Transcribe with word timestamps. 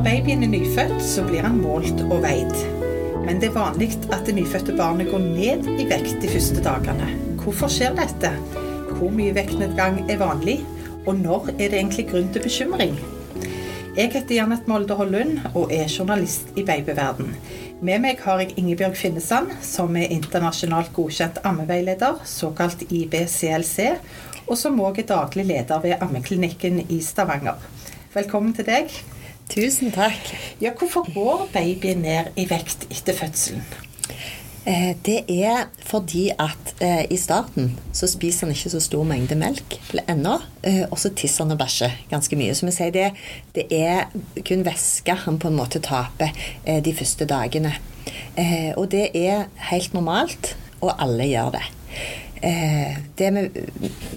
Når 0.00 0.06
babyen 0.16 0.44
er 0.46 0.48
nyfødt, 0.48 1.02
så 1.04 1.22
blir 1.28 1.44
han 1.44 1.58
målt 1.60 1.98
og 2.06 2.22
veid. 2.24 2.54
Men 3.26 3.36
det 3.36 3.50
er 3.50 3.56
vanlig 3.58 3.90
at 4.08 4.22
det 4.24 4.32
nyfødte 4.32 4.72
barnet 4.78 5.10
går 5.12 5.20
ned 5.20 5.68
i 5.74 5.84
vekt 5.90 6.22
de 6.22 6.30
første 6.32 6.62
dagene. 6.64 7.08
Hvorfor 7.42 7.68
skjer 7.68 7.92
dette? 7.98 8.30
Hvor 8.94 9.12
mye 9.12 9.34
vektnedgang 9.36 9.98
er 10.06 10.22
vanlig? 10.22 10.54
Og 11.04 11.20
når 11.20 11.50
er 11.50 11.66
det 11.66 11.82
egentlig 11.82 12.06
grunn 12.08 12.32
til 12.32 12.46
bekymring? 12.46 12.96
Jeg 13.98 14.14
heter 14.16 14.38
Janet 14.38 14.72
Molde 14.72 14.96
Hollund 14.96 15.36
og 15.52 15.68
er 15.68 15.92
journalist 15.92 16.48
i 16.56 16.64
babyverden. 16.64 17.36
Med 17.84 18.00
meg 18.00 18.24
har 18.24 18.40
jeg 18.40 18.56
Ingebjørg 18.56 18.96
Finnesand, 18.96 19.52
som 19.60 20.00
er 20.00 20.16
internasjonalt 20.16 20.96
godkjent 20.96 21.44
ammeveileder, 21.44 22.24
såkalt 22.24 22.88
IBCLC, 22.88 24.00
og 24.48 24.56
som 24.56 24.80
òg 24.80 25.04
er 25.04 25.12
daglig 25.12 25.50
leder 25.52 25.84
ved 25.84 26.00
Ammeklinikken 26.00 26.86
i 26.88 27.02
Stavanger. 27.04 27.60
Velkommen 28.16 28.56
til 28.56 28.72
deg. 28.72 29.02
Tusen 29.50 29.90
takk. 29.90 30.30
Ja, 30.62 30.70
hvorfor 30.78 31.08
går 31.10 31.48
babyen 31.52 32.04
ned 32.04 32.34
i 32.38 32.44
vekt 32.50 32.86
etter 32.90 33.16
fødselen? 33.18 33.64
Eh, 34.68 34.92
det 35.06 35.24
er 35.26 35.64
fordi 35.88 36.28
at 36.38 36.74
eh, 36.84 37.06
i 37.10 37.16
starten 37.18 37.72
så 37.96 38.06
spiser 38.10 38.46
han 38.46 38.54
ikke 38.54 38.70
så 38.74 38.82
stor 38.84 39.06
mengde 39.08 39.34
melk 39.40 39.78
ennå, 40.04 40.36
eh, 40.62 40.84
og 40.90 41.00
så 41.00 41.10
tisser 41.16 41.46
han 41.46 41.56
og 41.56 41.58
bæsjer 41.62 41.96
ganske 42.12 42.38
mye. 42.38 42.54
Så 42.54 42.68
vi 42.68 42.74
sier 42.76 42.94
det, 42.94 43.08
det 43.56 43.66
er 43.74 44.12
kun 44.46 44.62
væske 44.66 45.16
han 45.24 45.40
på 45.40 45.50
en 45.50 45.58
måte 45.58 45.82
taper 45.82 46.30
de 46.84 46.94
første 46.94 47.26
dagene. 47.26 47.74
Og 48.78 48.86
det 48.92 49.10
er 49.16 49.48
helt 49.70 49.94
normalt, 49.94 50.54
og 50.80 50.94
alle 51.02 51.26
gjør 51.28 51.50
det. 51.56 51.64
det 53.18 53.32
med, 53.34 53.58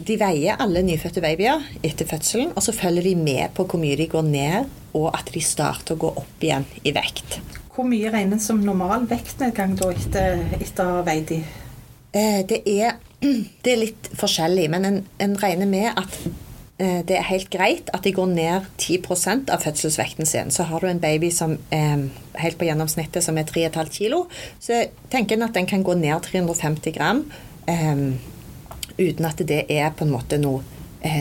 de 0.07 0.15
veier 0.19 0.61
alle 0.61 0.83
nyfødte 0.85 1.23
babyer 1.23 1.65
etter 1.83 2.07
fødselen, 2.07 2.53
og 2.55 2.63
så 2.63 2.75
følger 2.75 3.09
de 3.09 3.15
med 3.19 3.51
på 3.55 3.65
hvor 3.65 3.81
mye 3.81 3.97
de 3.99 4.07
går 4.11 4.23
ned, 4.27 4.69
og 4.93 5.09
at 5.13 5.31
de 5.33 5.41
starter 5.43 5.95
å 5.95 6.01
gå 6.05 6.13
opp 6.23 6.45
igjen 6.45 6.65
i 6.85 6.93
vekt. 6.95 7.39
Hvor 7.73 7.87
mye 7.89 8.11
regnes 8.13 8.45
som 8.45 8.61
normal 8.61 9.07
vektnedgang 9.09 9.73
da 9.79 9.89
etter, 9.93 10.43
etter 10.59 11.01
veid 11.07 11.27
de? 11.31 11.41
Det 12.13 12.59
er, 12.69 12.99
det 13.65 13.71
er 13.71 13.81
litt 13.81 14.09
forskjellig, 14.19 14.67
men 14.69 14.89
en, 14.89 14.99
en 15.25 15.37
regner 15.41 15.69
med 15.69 15.89
at 15.97 16.17
eh, 16.77 16.99
det 17.09 17.17
er 17.17 17.25
helt 17.31 17.49
greit 17.53 17.89
at 17.95 18.05
de 18.05 18.13
går 18.13 18.29
ned 18.29 18.67
10% 18.77 19.49
av 19.53 19.65
fødselsvekten 19.65 20.29
sin. 20.29 20.53
Så 20.53 20.67
har 20.69 20.83
du 20.83 20.91
en 20.91 21.01
baby 21.01 21.31
som 21.33 21.57
er 21.73 22.05
helt 22.37 22.59
på 22.59 22.69
gjennomsnittet 22.69 23.25
som 23.25 23.39
er 23.41 23.49
3,5 23.49 23.89
kg, 23.97 24.21
så 24.61 24.83
tenker 25.09 25.39
en 25.39 25.47
at 25.49 25.57
den 25.57 25.69
kan 25.69 25.85
gå 25.85 25.97
ned 25.97 26.21
350 26.29 26.93
gram 26.93 27.25
um, 27.65 28.05
uten 28.99 29.25
at 29.25 29.41
det 29.49 29.63
er 29.73 29.89
på 29.97 30.05
en 30.05 30.13
måte 30.13 30.37
noe 30.37 30.61
Eh, 30.61 30.72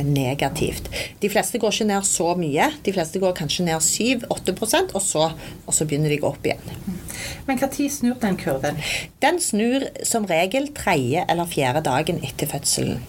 negativt. 0.07 0.89
De 1.23 1.31
fleste 1.33 1.59
går 1.59 1.75
ikke 1.75 1.89
ned 1.89 2.07
så 2.07 2.33
mye. 2.39 2.69
De 2.85 2.95
fleste 2.95 3.23
går 3.23 3.35
kanskje 3.39 3.67
ned 3.67 3.83
7-8% 3.83 4.95
og, 4.95 5.03
så, 5.03 5.31
og 5.67 5.75
så 5.75 5.87
begynner 5.89 6.13
de 6.13 6.21
å 6.21 6.27
gå 6.27 6.31
opp 6.35 6.47
igjen. 6.47 7.01
Men 7.49 7.59
når 7.59 7.89
snur 7.91 8.21
den 8.23 8.39
kurven? 8.41 8.79
Den 9.23 9.41
snur 9.43 9.89
som 10.07 10.29
regel 10.31 10.71
tredje 10.77 11.27
eller 11.29 11.51
fjerde 11.51 11.85
dagen 11.89 12.23
etter 12.23 12.51
fødselen. 12.51 13.03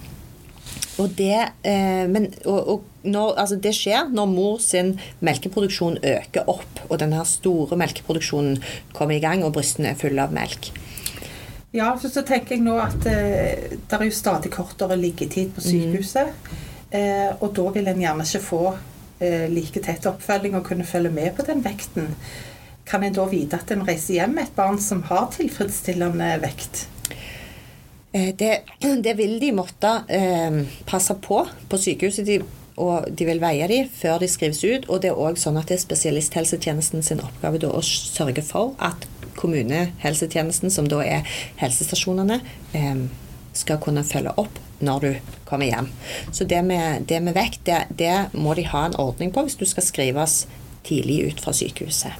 Og 1.01 1.09
det, 1.17 1.39
eh, 1.65 2.05
men, 2.09 2.27
og, 2.45 2.67
og 2.69 3.07
når, 3.09 3.33
altså 3.41 3.57
det, 3.57 3.73
skjer 3.73 4.11
når 4.13 4.29
mor 4.29 4.59
sin 4.61 4.93
melkeproduksjon 5.25 5.97
øker 6.05 6.49
opp, 6.49 6.83
og 6.89 6.99
denne 7.01 7.23
store 7.25 7.77
melkeproduksjonen 7.81 8.59
kommer 8.93 9.17
i 9.17 9.23
gang, 9.23 9.41
og 9.45 9.55
brystene 9.57 9.93
er 9.93 9.99
fulle 9.99 10.21
av 10.21 10.35
melk. 10.35 10.69
Ja, 11.73 11.89
for 11.97 12.13
så 12.13 12.21
tenker 12.21 12.53
jeg 12.53 12.65
nå 12.67 12.75
at 12.77 13.07
eh, 13.09 13.73
det 13.73 13.97
er 13.97 14.05
jo 14.05 14.13
stadig 14.13 14.53
kortere 14.53 14.99
liggetid 14.99 15.55
på 15.55 15.63
mm. 15.63 15.69
sykehuset. 15.71 16.29
Mm. 16.29 16.62
Eh, 16.93 17.29
og 17.39 17.53
da 17.57 17.67
vil 17.73 17.89
en 17.89 18.01
gjerne 18.03 18.25
ikke 18.27 18.45
få 18.45 18.63
eh, 19.23 19.45
like 19.51 19.81
tett 19.81 20.05
oppfølging 20.09 20.57
og 20.59 20.65
kunne 20.67 20.85
følge 20.85 21.11
med 21.13 21.33
på 21.37 21.45
den 21.47 21.63
vekten. 21.65 22.11
Kan 22.85 23.03
en 23.03 23.15
da 23.15 23.25
vite 23.31 23.57
at 23.57 23.71
en 23.73 23.85
reiser 23.87 24.19
hjem 24.19 24.35
med 24.37 24.49
et 24.49 24.57
barn 24.57 24.77
som 24.81 25.01
har 25.09 25.29
tilfredsstillende 25.33 26.35
vekt? 26.43 26.85
Eh, 28.13 28.35
det, 28.35 28.59
det, 29.05 29.15
vil 29.17 29.39
de 29.41 29.53
måtte 29.55 29.95
eh, 30.07 30.59
passe 30.89 31.15
på 31.21 31.45
på 31.69 31.79
sykehuset. 31.81 32.27
De, 32.27 32.41
og 32.77 33.05
de 33.09 33.25
vil 33.29 33.41
veie 33.41 33.67
dem 33.69 33.89
før 33.93 34.21
de 34.21 34.29
skrives 34.29 34.63
ut. 34.63 34.87
Og 34.89 35.01
det 35.01 35.13
er 35.13 35.23
òg 35.25 35.39
sånn 35.41 35.57
at 35.57 35.69
det 35.69 35.79
er 35.79 35.85
spesialisthelsetjenesten 35.85 37.05
sin 37.05 37.23
oppgave 37.25 37.61
da, 37.61 37.73
å 37.73 37.81
sørge 37.85 38.45
for 38.45 38.73
at 38.81 39.07
kommunehelsetjenesten, 39.39 40.69
som 40.69 40.85
da 40.89 41.01
er 41.01 41.25
helsestasjonene, 41.57 42.39
eh, 42.77 43.05
skal 43.53 43.81
kunne 43.81 44.05
følge 44.05 44.33
opp 44.37 44.61
når 44.83 45.05
du 45.05 45.37
kommer 45.47 45.69
hjem. 45.69 45.89
Så 46.31 46.47
det 46.49 46.63
med, 46.65 47.07
det 47.09 47.21
med 47.23 47.37
vekt, 47.37 47.63
det, 47.69 47.85
det, 47.99 48.15
må 48.33 48.55
de 48.57 48.67
ha 48.67 48.85
en 48.87 48.99
ordning 49.01 49.33
på 49.33 49.45
hvis 49.45 49.59
du 49.59 49.65
skal 49.69 49.85
skrives 49.85 50.43
tidlig 50.83 51.19
ut 51.29 51.39
fra 51.43 51.53
sykehuset. 51.55 52.11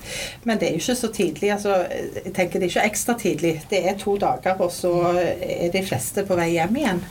Men 0.47 0.59
det 0.59 0.69
er 0.69 0.78
jo 0.78 0.84
ikke 0.84 0.96
så 0.96 1.09
tidlig. 1.12 1.51
altså 1.51 1.75
jeg 2.24 2.34
tenker 2.34 2.59
Det 2.59 2.69
er 2.69 2.72
ikke 2.72 2.90
ekstra 2.91 3.18
tidlig. 3.19 3.53
Det 3.69 3.81
er 3.90 3.97
to 4.00 4.18
dager, 4.18 4.56
og 4.59 4.72
så 4.72 4.94
er 5.41 5.72
de 5.72 5.84
fleste 5.84 6.24
på 6.24 6.38
vei 6.40 6.53
hjem 6.56 6.79
igjen. 6.79 7.03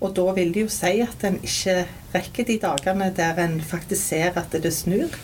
Og 0.00 0.12
da 0.14 0.28
vil 0.36 0.52
det 0.54 0.66
jo 0.66 0.70
si 0.70 1.00
at 1.02 1.24
en 1.26 1.40
ikke 1.42 1.80
rekker 2.14 2.46
de 2.46 2.58
dagene 2.62 3.08
der 3.16 3.40
en 3.42 3.60
faktisk 3.60 4.12
ser 4.12 4.36
at 4.38 4.52
det 4.52 4.74
snur. 4.74 5.16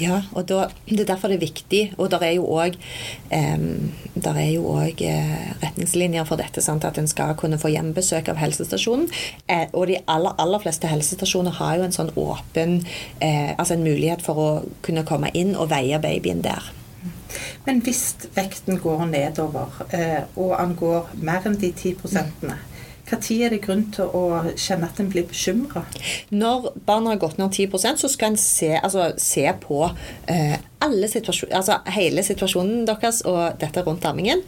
Ja, 0.00 0.22
og 0.32 0.48
da, 0.48 0.68
det 0.88 1.02
er 1.02 1.10
derfor 1.12 1.28
det 1.28 1.36
er 1.38 1.44
viktig. 1.44 1.82
Og 2.00 2.10
der 2.10 2.20
er 2.24 2.32
jo 2.36 2.44
òg 2.48 2.76
eh, 5.04 5.48
retningslinjer 5.60 6.24
for 6.28 6.36
dette. 6.40 6.64
Sant? 6.64 6.86
At 6.88 6.98
en 7.00 7.10
skal 7.10 7.36
kunne 7.40 7.60
få 7.60 7.68
hjemmebesøk 7.74 8.26
av 8.32 8.40
helsestasjonen. 8.40 9.06
Eh, 9.46 9.66
og 9.72 9.86
de 9.90 9.96
aller, 10.06 10.34
aller 10.40 10.60
fleste 10.64 10.90
helsestasjoner 10.90 11.52
har 11.60 11.72
jo 11.78 11.86
en 11.86 11.96
sånn 11.96 12.14
åpen 12.16 12.70
eh, 13.20 13.52
Altså 13.56 13.76
en 13.76 13.84
mulighet 13.84 14.22
for 14.24 14.40
å 14.40 14.48
kunne 14.84 15.08
komme 15.08 15.30
inn 15.36 15.56
og 15.56 15.70
veie 15.72 15.98
babyen 16.00 16.42
der. 16.44 16.62
Men 17.66 17.82
hvis 17.84 18.14
vekten 18.34 18.80
går 18.82 19.04
nedover, 19.10 19.82
eh, 19.94 20.22
og 20.40 20.56
han 20.56 20.74
går 20.78 21.12
mer 21.20 21.46
enn 21.46 21.58
de 21.60 21.72
10 21.72 21.98
prosentene, 22.00 22.56
når 23.10 23.38
er 23.46 23.54
det 23.54 23.62
grunn 23.64 23.86
til 23.94 24.10
å 24.14 24.42
kjenne 24.54 24.88
at 24.88 25.00
en 25.02 25.10
blir 25.10 25.26
bekymra? 25.28 25.82
Når 26.30 26.70
barna 26.86 27.14
har 27.14 27.22
gått 27.22 27.40
ned 27.40 27.50
10% 27.50 28.02
så 28.02 28.10
skal 28.10 28.32
en 28.32 28.40
se, 28.40 28.70
altså, 28.78 29.10
se 29.20 29.46
på 29.62 29.82
eh, 30.30 30.56
altså, 30.80 31.80
hele 31.96 32.24
situasjonen 32.26 32.86
deres 32.88 33.22
og 33.28 33.58
dette 33.60 33.84
rundt 33.86 34.06
ammingen. 34.08 34.44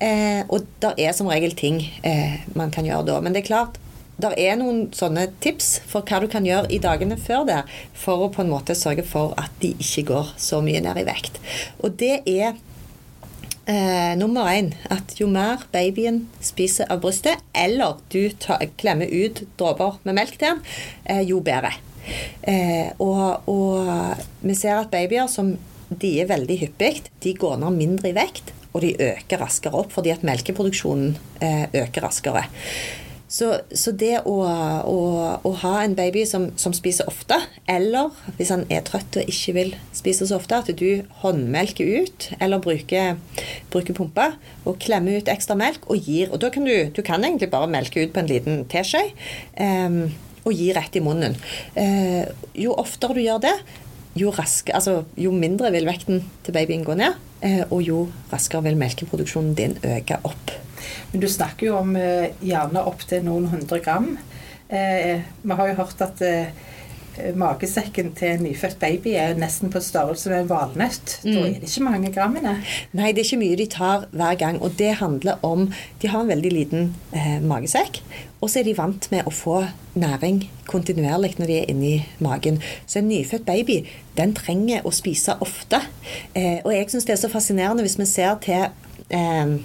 Eh, 0.00 0.44
og 0.48 0.68
det 0.82 0.94
er 1.02 1.16
som 1.16 1.30
regel 1.32 1.56
ting 1.58 1.80
eh, 2.06 2.42
man 2.54 2.74
kan 2.74 2.86
gjøre 2.86 3.08
da. 3.10 3.20
Men 3.24 3.36
det 3.36 3.44
er 3.44 3.50
klart, 3.50 3.80
det 4.16 4.32
er 4.40 4.56
noen 4.56 4.86
sånne 4.96 5.26
tips 5.44 5.74
for 5.88 6.06
hva 6.08 6.22
du 6.22 6.28
kan 6.32 6.46
gjøre 6.46 6.70
i 6.72 6.80
dagene 6.80 7.18
før 7.20 7.44
det, 7.48 7.58
for 7.96 8.24
å 8.24 8.30
på 8.32 8.44
en 8.44 8.52
måte 8.52 8.76
sørge 8.78 9.04
for 9.04 9.34
at 9.40 9.52
de 9.60 9.74
ikke 9.76 10.06
går 10.12 10.32
så 10.40 10.62
mye 10.64 10.80
ned 10.84 11.02
i 11.02 11.04
vekt. 11.08 11.36
Og 11.84 11.98
det 12.00 12.22
er 12.24 12.56
Eh, 13.66 14.12
nummer 14.14 14.46
én 14.54 14.68
at 14.94 15.16
jo 15.18 15.26
mer 15.26 15.64
babyen 15.72 16.20
spiser 16.38 16.86
av 16.92 17.00
brystet, 17.02 17.40
eller 17.50 17.96
du 18.14 18.28
ta, 18.38 18.60
klemmer 18.78 19.10
ut 19.10 19.42
dråper 19.58 19.96
med 20.06 20.14
melk 20.20 20.36
til 20.38 20.52
den, 20.52 20.60
eh, 21.10 21.22
jo 21.26 21.40
bedre. 21.42 21.72
Eh, 22.46 22.92
og, 23.02 23.48
og, 23.50 24.20
vi 24.46 24.54
ser 24.54 24.78
at 24.78 24.92
babyer 24.92 25.26
som 25.26 25.56
de 25.90 26.12
er 26.22 26.30
veldig 26.30 26.60
hyppig, 26.60 27.08
de 27.24 27.34
går 27.34 27.58
ned 27.58 27.74
mindre 27.74 28.12
i 28.12 28.14
vekt, 28.14 28.54
og 28.70 28.84
de 28.84 28.94
øker 29.02 29.42
raskere 29.42 29.74
opp 29.82 29.90
fordi 29.96 30.14
at 30.14 30.22
melkeproduksjonen 30.26 31.16
eh, 31.42 31.66
øker 31.82 32.06
raskere. 32.06 32.46
Så, 33.26 33.48
så 33.74 33.90
det 33.98 34.20
å, 34.22 34.34
å, 34.86 34.98
å, 35.42 35.50
ha 35.64 35.72
en 35.82 35.96
baby 35.98 36.22
som, 36.30 36.46
som, 36.60 36.74
spiser 36.76 37.08
ofte, 37.10 37.38
eller 37.66 38.14
hvis 38.38 38.52
han 38.54 38.62
er 38.70 38.84
trøtt 38.86 39.18
og 39.18 39.30
ikke 39.32 39.54
vil 39.56 39.72
spise 39.96 40.28
så 40.28 40.38
ofte, 40.38 40.60
at 40.60 40.70
du 40.78 41.02
håndmelker 41.24 41.90
ut 42.06 42.28
eller 42.38 42.62
bruker, 42.62 43.16
bruker 43.72 43.96
pumpe 43.98 44.28
og 44.62 44.78
klemmer 44.82 45.18
ut 45.18 45.30
ekstra 45.32 45.56
melk 45.58 45.88
og 45.90 46.06
gir 46.06 46.30
Og 46.30 46.38
da 46.42 46.52
kan 46.54 46.66
du, 46.66 46.74
du 46.94 47.02
kan 47.06 47.24
egentlig 47.26 47.50
bare 47.50 47.70
melke 47.70 48.04
ut 48.04 48.14
på 48.14 48.22
en 48.22 48.30
liten 48.30 48.62
teskje 48.70 49.02
um, 49.58 50.04
og 50.46 50.54
gi 50.54 50.70
rett 50.76 50.94
i 50.94 51.02
munnen. 51.02 51.34
Uh, 51.74 52.30
jo 52.54 52.76
oftere 52.78 53.16
du 53.16 53.24
gjør 53.24 53.42
det, 53.42 53.56
jo, 54.16 54.30
raske, 54.34 54.70
altså, 54.70 55.00
jo 55.18 55.32
mindre 55.34 55.72
vil 55.74 55.88
vekten 55.88 56.22
til 56.46 56.54
babyen 56.54 56.86
gå 56.86 56.94
ned, 56.98 57.18
uh, 57.42 57.64
og 57.72 57.82
jo 57.82 58.04
raskere 58.30 58.68
vil 58.68 58.78
melkeproduksjonen 58.78 59.58
din 59.58 59.76
øke 59.82 60.22
opp. 60.22 60.54
Men 61.12 61.24
du 61.24 61.28
snakker 61.30 61.70
jo 61.70 61.80
om 61.80 61.96
eh, 62.00 62.32
gjerne 62.44 62.86
opptil 62.86 63.24
noen 63.26 63.50
hundre 63.52 63.80
gram. 63.84 64.14
Eh, 64.68 65.22
vi 65.42 65.58
har 65.58 65.70
jo 65.70 65.78
hørt 65.78 66.02
at 66.04 66.22
eh, 66.26 66.64
magesekken 67.36 68.12
til 68.16 68.34
en 68.34 68.44
nyfødt 68.44 68.78
baby 68.80 69.14
er 69.16 69.36
nesten 69.38 69.70
på 69.72 69.80
størrelse 69.80 70.30
med 70.30 70.44
en 70.44 70.50
valnøtt. 70.50 71.18
Mm. 71.24 71.32
Da 71.32 71.40
er 71.40 71.58
det 71.60 71.70
ikke 71.70 71.86
mange 71.86 72.12
grammene. 72.12 72.54
Nei, 72.96 73.12
det 73.12 73.22
er 73.22 73.28
ikke 73.28 73.40
mye 73.40 73.58
de 73.58 73.68
tar 73.72 74.06
hver 74.12 74.38
gang. 74.40 74.60
Og 74.62 74.76
det 74.78 74.96
handler 75.00 75.40
om 75.46 75.68
De 76.02 76.08
har 76.08 76.20
en 76.20 76.28
veldig 76.28 76.52
liten 76.52 76.94
eh, 77.12 77.38
magesekk. 77.42 78.02
Og 78.40 78.50
så 78.50 78.60
er 78.60 78.68
de 78.68 78.76
vant 78.76 79.08
med 79.10 79.26
å 79.26 79.32
få 79.32 79.62
næring 79.96 80.42
kontinuerlig 80.68 81.36
når 81.38 81.50
de 81.50 81.60
er 81.60 81.70
inni 81.72 81.94
magen. 82.22 82.60
Så 82.86 83.00
en 83.00 83.08
nyfødt 83.08 83.46
baby 83.46 83.80
den 84.16 84.34
trenger 84.36 84.84
å 84.86 84.92
spise 84.94 85.38
ofte. 85.40 85.80
Eh, 86.34 86.60
og 86.64 86.72
jeg 86.74 86.90
syns 86.92 87.08
det 87.08 87.16
er 87.16 87.22
så 87.24 87.32
fascinerende 87.32 87.86
hvis 87.86 87.98
vi 88.00 88.08
ser 88.10 88.36
til 88.44 88.68
eh, 89.08 89.56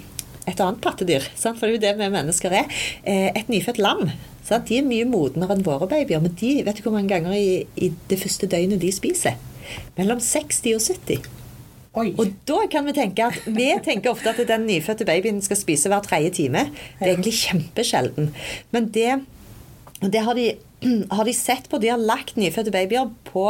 et 0.48 0.60
annet 0.60 0.80
pattedyr. 0.82 1.26
Sant? 1.38 1.58
For 1.60 1.68
det 1.68 1.74
er 1.74 1.76
jo 1.76 1.82
det 1.84 1.94
vi 2.00 2.12
mennesker 2.16 2.54
er. 2.62 2.80
Eh, 3.04 3.30
et 3.30 3.50
nyfødt 3.52 3.78
lam. 3.82 4.08
Sant? 4.42 4.66
De 4.68 4.80
er 4.80 4.86
mye 4.86 5.06
modnere 5.08 5.54
enn 5.54 5.66
våre 5.66 5.86
babyer, 5.90 6.22
men 6.22 6.34
de 6.40 6.56
vet 6.66 6.78
du 6.78 6.86
hvor 6.86 6.96
mange 6.96 7.12
ganger 7.12 7.36
i, 7.36 7.62
i 7.76 7.92
det 8.10 8.18
første 8.22 8.50
døgnet 8.50 8.82
de 8.82 8.92
spiser. 8.94 9.38
mellom 9.96 10.18
60 10.20 10.74
og 10.74 10.82
70. 10.82 11.30
Oi. 11.92 12.08
Og 12.16 12.30
da 12.48 12.62
kan 12.72 12.86
vi 12.88 12.94
tenke 12.96 13.26
at 13.28 13.46
vi 13.46 13.68
tenker 13.84 14.14
ofte 14.14 14.32
at 14.32 14.40
den 14.48 14.64
nyfødte 14.64 15.04
babyen 15.04 15.42
skal 15.44 15.58
spise 15.60 15.90
hver 15.92 16.04
tredje 16.04 16.30
time. 16.40 16.66
Det 16.98 17.06
er 17.06 17.12
egentlig 17.12 17.34
kjempesjelden. 17.36 18.30
Men 18.72 18.88
det, 18.94 19.18
det 20.00 20.22
har, 20.24 20.38
de, 20.38 20.54
har 21.16 21.28
de 21.28 21.34
sett 21.36 21.68
på. 21.68 21.78
De 21.78 21.92
har 21.92 22.00
lagt 22.00 22.38
nyfødte 22.40 22.72
babyer 22.72 23.10
på 23.28 23.44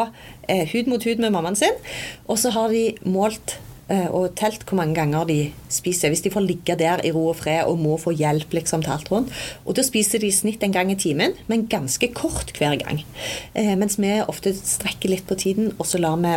eh, 0.50 0.67
hud 0.75 0.91
mot 0.91 1.06
hud 1.06 1.23
med 1.23 1.31
mammaen 1.31 1.59
sin, 1.59 1.79
og 2.27 2.41
så 2.43 2.50
har 2.55 2.75
de 2.75 2.91
målt 3.06 3.56
og 3.90 4.32
telt 4.38 4.62
hvor 4.64 4.79
mange 4.79 4.94
ganger 4.96 5.26
de 5.29 5.37
spiser. 5.69 6.08
Hvis 6.08 6.23
de 6.25 6.31
får 6.32 6.46
ligge 6.46 6.76
der 6.81 7.02
i 7.05 7.11
ro 7.12 7.26
og 7.29 7.37
fred 7.43 7.67
og 7.69 7.81
må 7.82 7.99
få 8.00 8.14
hjelp 8.17 8.55
liksom, 8.56 8.81
til 8.87 8.94
alt 8.94 9.11
rundt. 9.12 9.34
Og 9.67 9.76
da 9.76 9.84
spiser 9.84 10.23
de 10.23 10.31
i 10.31 10.32
snitt 10.32 10.64
en 10.64 10.73
gang 10.73 10.93
i 10.94 10.96
timen, 10.96 11.34
men 11.50 11.67
ganske 11.69 12.08
kort 12.17 12.55
hver 12.56 12.79
gang. 12.81 13.02
Eh, 13.52 13.75
mens 13.76 13.99
vi 14.00 14.14
ofte 14.25 14.55
strekker 14.56 15.12
litt 15.12 15.26
på 15.29 15.37
tiden, 15.37 15.75
og 15.76 15.90
så 15.90 16.00
vi 16.00 16.37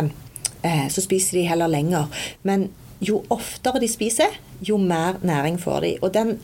Eh, 0.66 0.88
så 0.88 1.00
spiser 1.04 1.38
de 1.38 1.46
heller 1.46 1.70
lenger. 1.70 2.10
Men 2.42 2.68
jo 3.04 3.22
oftere 3.30 3.80
de 3.82 3.88
spiser, 3.90 4.38
jo 4.60 4.78
mer 4.80 5.20
næring 5.22 5.60
får 5.60 5.80
de. 5.84 5.96
Og 6.02 6.14
den 6.14 6.38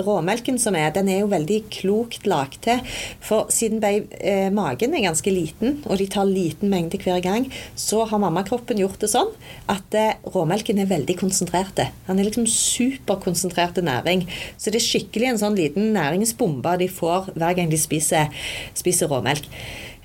råmelken 0.00 0.58
som 0.60 0.76
er, 0.78 0.90
den 0.94 1.10
er 1.10 1.22
jo 1.22 1.30
veldig 1.32 1.58
klokt 1.72 2.26
lagt 2.30 2.62
til. 2.66 2.80
For 3.24 3.50
siden 3.52 3.82
eh, 3.84 4.48
magen 4.54 4.96
er 4.96 5.06
ganske 5.06 5.32
liten, 5.34 5.80
og 5.86 6.00
de 6.00 6.08
tar 6.10 6.28
liten 6.28 6.72
mengde 6.72 7.00
hver 7.02 7.20
gang, 7.24 7.48
så 7.78 8.04
har 8.08 8.22
mammakroppen 8.22 8.80
gjort 8.80 9.02
det 9.02 9.12
sånn 9.12 9.30
at 9.72 9.96
eh, 9.98 10.18
råmelken 10.34 10.80
er 10.82 10.90
veldig 10.90 11.18
konsentrert. 11.20 11.76
Den 11.76 12.18
er 12.18 12.28
liksom 12.28 12.48
superkonsentrert 12.48 13.82
næring. 13.82 14.26
Så 14.56 14.72
det 14.72 14.80
er 14.80 14.88
skikkelig 14.88 15.32
en 15.32 15.42
sånn 15.44 15.58
liten 15.58 15.92
næringsbombe 15.96 16.76
de 16.82 16.90
får 16.92 17.32
hver 17.36 17.56
gang 17.58 17.72
de 17.72 17.80
spiser, 17.80 18.32
spiser 18.78 19.10
råmelk. 19.12 19.48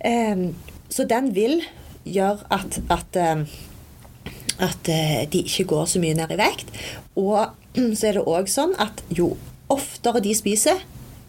Eh, 0.06 0.48
så 0.90 1.08
den 1.08 1.34
vil 1.36 1.62
gjøre 2.08 2.48
at, 2.54 2.80
at, 2.90 3.20
eh, 3.20 3.44
at 4.64 4.90
eh, 4.92 5.22
de 5.32 5.44
ikke 5.44 5.68
går 5.74 5.86
så 5.86 6.02
mye 6.02 6.18
ned 6.18 6.34
i 6.34 6.40
vekt. 6.40 6.72
Og 7.20 7.54
så 7.98 8.10
er 8.10 8.20
det 8.20 8.26
òg 8.28 8.50
sånn 8.52 8.76
at 8.82 9.04
jo 9.14 9.36
oftere 9.74 10.24
de 10.24 10.36
spiser 10.38 10.86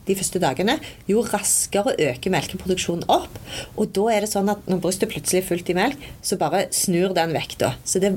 de 0.08 0.16
første 0.16 0.40
dagene, 0.40 0.78
jo 1.08 1.22
raskere 1.26 1.94
øker 2.00 2.32
melkeproduksjonen 2.32 3.04
opp. 3.12 3.34
Og 3.76 3.90
da 3.96 4.06
er 4.14 4.24
det 4.24 4.30
sånn 4.32 4.48
at 4.52 4.64
når 4.70 4.80
brystet 4.84 5.12
plutselig 5.12 5.42
er 5.42 5.48
fullt 5.50 5.72
i 5.72 5.76
melk, 5.76 6.06
så 6.24 6.38
bare 6.40 6.64
snur 6.74 7.12
den 7.16 7.34
vekta. 7.36 7.74
Så 7.84 8.00
det, 8.02 8.14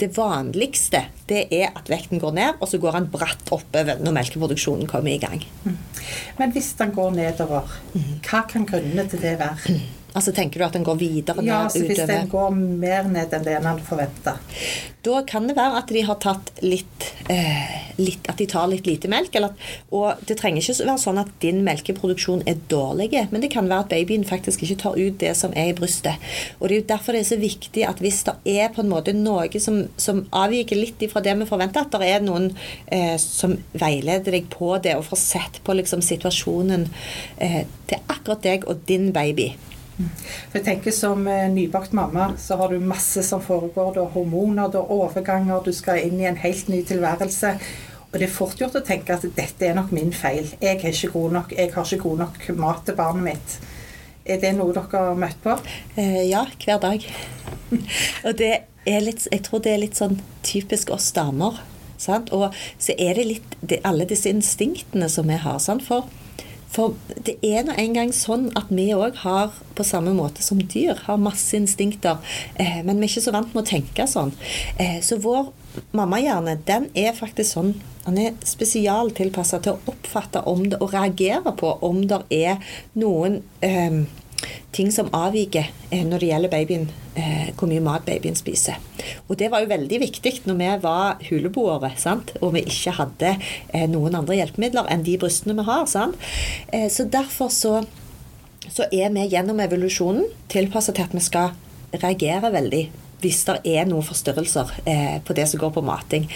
det, 0.00 0.10
vanligste 0.16 1.04
det 1.30 1.44
er 1.54 1.70
at 1.70 1.90
vekten 1.90 2.22
går 2.22 2.34
ned, 2.38 2.58
og 2.58 2.70
så 2.70 2.80
går 2.82 2.98
den 2.98 3.10
bratt 3.12 3.52
oppover 3.54 4.02
når 4.02 4.16
melkeproduksjonen 4.18 4.90
kommer 4.90 5.14
i 5.14 5.22
gang. 5.22 5.44
Mm. 5.62 5.78
Men 6.40 6.56
hvis 6.56 6.72
den 6.80 6.94
går 6.96 7.14
nedover, 7.14 7.78
hva 8.26 8.42
kan 8.50 8.66
grunnene 8.68 9.06
til 9.10 9.22
det 9.22 9.38
være? 9.40 9.78
Altså 10.16 10.32
Tenker 10.34 10.58
du 10.58 10.64
at 10.66 10.74
den 10.74 10.86
går 10.86 10.96
videre 10.98 11.42
ned 11.42 11.50
ja, 11.50 11.58
altså, 11.66 11.82
Hvis 11.84 12.00
den 12.08 12.30
går 12.32 12.54
mer 12.56 13.06
ned 13.12 13.34
enn 13.36 13.44
det 13.44 13.58
en 13.58 13.68
hadde 13.68 13.84
forventa. 13.86 14.38
Da 15.04 15.20
kan 15.28 15.46
det 15.46 15.54
være 15.58 15.82
at 15.82 15.92
de 15.94 16.02
har 16.08 16.18
tatt 16.22 16.50
litt, 16.64 17.10
eh, 17.30 17.87
litt 17.98 18.28
At 18.30 18.38
de 18.38 18.46
tar 18.50 18.68
litt 18.70 18.86
lite 18.86 19.10
melk. 19.10 19.34
Eller, 19.38 19.54
og 19.94 20.20
det 20.28 20.38
trenger 20.40 20.62
ikke 20.62 20.86
være 20.86 21.02
sånn 21.02 21.20
at 21.22 21.30
din 21.42 21.62
melkeproduksjon 21.66 22.44
er 22.48 22.60
dårlig, 22.70 23.10
men 23.32 23.42
det 23.42 23.50
kan 23.52 23.68
være 23.68 23.86
at 23.86 23.92
babyen 23.92 24.26
faktisk 24.28 24.62
ikke 24.64 24.78
tar 24.82 24.98
ut 24.98 25.18
det 25.20 25.34
som 25.38 25.54
er 25.58 25.72
i 25.72 25.76
brystet. 25.76 26.18
Og 26.58 26.68
det 26.68 26.76
er 26.76 26.82
jo 26.82 26.88
derfor 26.92 27.16
det 27.16 27.22
er 27.24 27.30
så 27.32 27.40
viktig 27.40 27.86
at 27.88 28.02
hvis 28.02 28.22
det 28.28 28.36
er 28.58 28.72
på 28.74 28.84
en 28.84 28.92
måte 28.92 29.14
noe 29.16 29.48
som, 29.62 29.80
som 30.00 30.24
avviker 30.36 30.78
litt 30.78 31.02
fra 31.12 31.22
det 31.24 31.34
vi 31.38 31.48
forventer, 31.48 31.86
at 31.86 31.94
det 31.94 32.10
er 32.10 32.24
noen 32.24 32.50
eh, 32.86 33.16
som 33.22 33.56
veileder 33.78 34.34
deg 34.34 34.50
på 34.52 34.74
det, 34.82 34.96
og 34.98 35.06
får 35.08 35.22
sett 35.22 35.62
på 35.64 35.76
liksom, 35.78 36.02
situasjonen 36.04 36.88
eh, 37.44 37.64
til 37.88 38.04
akkurat 38.06 38.44
deg 38.44 38.68
og 38.68 38.84
din 38.88 39.10
baby. 39.14 39.52
For 39.98 40.60
jeg 40.60 40.66
tenker 40.66 40.94
Som 40.94 41.26
eh, 41.30 41.48
nybakt 41.50 41.94
mamma 41.96 42.30
så 42.38 42.58
har 42.60 42.72
du 42.72 42.78
masse 42.80 43.22
som 43.26 43.42
foregår. 43.42 43.94
Du 43.94 44.00
har 44.00 44.12
hormoner, 44.14 44.70
du 44.70 44.78
har 44.78 44.92
overganger, 44.94 45.62
du 45.64 45.72
skal 45.74 46.04
inn 46.06 46.20
i 46.20 46.28
en 46.30 46.38
helt 46.38 46.68
ny 46.70 46.82
tilværelse. 46.86 47.56
Og 48.08 48.16
det 48.16 48.28
er 48.28 48.32
fort 48.32 48.60
gjort 48.60 48.76
å 48.78 48.84
tenke 48.84 49.12
at 49.12 49.24
dette 49.36 49.66
er 49.66 49.74
nok 49.76 49.90
min 49.92 50.14
feil. 50.16 50.48
Jeg 50.62 50.80
er 50.80 50.92
ikke 50.94 51.12
god 51.12 51.34
nok, 51.36 51.52
jeg 51.56 51.72
har 51.74 51.84
ikke 51.84 52.04
god 52.06 52.22
nok 52.24 52.46
mat 52.56 52.86
til 52.86 52.96
barnet 52.96 53.26
mitt. 53.26 53.58
Er 54.28 54.40
det 54.40 54.54
noe 54.56 54.72
dere 54.76 55.02
har 55.08 55.18
møtt 55.18 55.40
på? 55.44 55.56
Eh, 56.00 56.22
ja, 56.28 56.46
hver 56.64 56.80
dag. 56.80 57.04
og 58.26 58.38
det 58.40 58.52
er 58.88 59.04
litt, 59.04 59.26
jeg 59.28 59.44
tror 59.44 59.64
det 59.64 59.74
er 59.74 59.82
litt 59.84 60.00
sånn 60.00 60.20
typisk 60.46 60.92
oss 60.94 61.10
damer. 61.16 61.60
Sant? 62.00 62.32
Og 62.32 62.54
så 62.80 62.96
er 62.96 63.18
det 63.18 63.26
litt 63.28 63.58
det, 63.60 63.82
alle 63.88 64.08
disse 64.08 64.30
instinktene 64.32 65.10
som 65.12 65.28
vi 65.28 65.36
har. 65.40 65.60
Sant? 65.60 65.84
For 65.84 66.08
for 66.68 66.98
det 67.24 67.38
er 67.40 67.62
nå 67.64 67.72
engang 67.80 68.10
sånn 68.12 68.50
at 68.58 68.68
vi 68.68 68.90
òg 68.92 69.22
har, 69.22 69.54
på 69.76 69.86
samme 69.88 70.12
måte 70.12 70.44
som 70.44 70.60
dyr, 70.60 70.98
har 71.06 71.20
masse 71.20 71.56
instinkter. 71.56 72.20
Eh, 72.60 72.82
men 72.84 73.00
vi 73.00 73.08
er 73.08 73.12
ikke 73.14 73.24
så 73.24 73.32
vant 73.32 73.54
med 73.54 73.64
å 73.64 73.70
tenke 73.70 74.04
sånn. 74.04 74.34
Eh, 74.76 74.98
så 75.04 75.16
vår 75.24 75.48
mammahjerne, 75.96 76.58
den 76.68 76.90
er 76.92 77.16
faktisk 77.16 77.54
sånn 77.54 77.72
Han 78.08 78.18
er 78.20 78.38
spesialtilpassa 78.48 79.60
til 79.64 79.76
å 79.76 79.92
oppfatte 79.92 80.40
om 80.48 80.64
det 80.72 80.80
og 80.80 80.94
reagere 80.96 81.52
på 81.58 81.74
om 81.84 82.00
det 82.08 82.22
er 82.32 82.56
noen 82.96 83.42
eh, 83.60 84.02
ting 84.72 84.90
som 84.92 85.10
avviker 85.14 85.70
eh, 85.90 86.04
når 86.06 86.22
det 86.22 86.30
gjelder 86.30 86.52
babyen, 86.52 86.88
eh, 87.18 87.50
hvor 87.58 87.70
mye 87.70 87.82
mat 87.84 88.04
babyen 88.06 88.36
spiser. 88.38 88.78
Og 89.28 89.38
det 89.40 89.50
var 89.52 89.64
jo 89.64 89.70
veldig 89.70 90.00
viktig 90.04 90.34
når 90.48 90.58
vi 90.60 90.70
var 90.84 91.22
huleboere 91.28 91.92
sant? 92.00 92.34
og 92.40 92.54
vi 92.56 92.64
ikke 92.68 92.96
hadde 93.00 93.34
eh, 93.36 93.86
noen 93.90 94.18
andre 94.18 94.38
hjelpemidler 94.38 94.90
enn 94.92 95.06
de 95.06 95.16
brystene 95.20 95.56
vi 95.58 95.66
har. 95.68 95.86
Sant? 95.90 96.18
Så 96.92 97.08
derfor 97.08 97.52
så, 97.54 97.80
så 98.68 98.86
er 98.92 99.12
vi 99.14 99.28
gjennom 99.32 99.60
evolusjonen 99.64 100.28
tilpassa 100.52 100.94
til 100.94 101.08
at 101.08 101.16
vi 101.16 101.24
skal 101.24 101.54
reagere 101.96 102.52
veldig 102.52 102.86
hvis 103.22 103.42
det 103.48 103.58
er 103.74 103.88
noen 103.88 104.06
forstyrrelser 104.06 104.72
eh, 104.84 105.18
på 105.24 105.36
det 105.36 105.48
som 105.50 105.62
går 105.62 105.72
på 105.74 105.84
mating. 105.86 106.28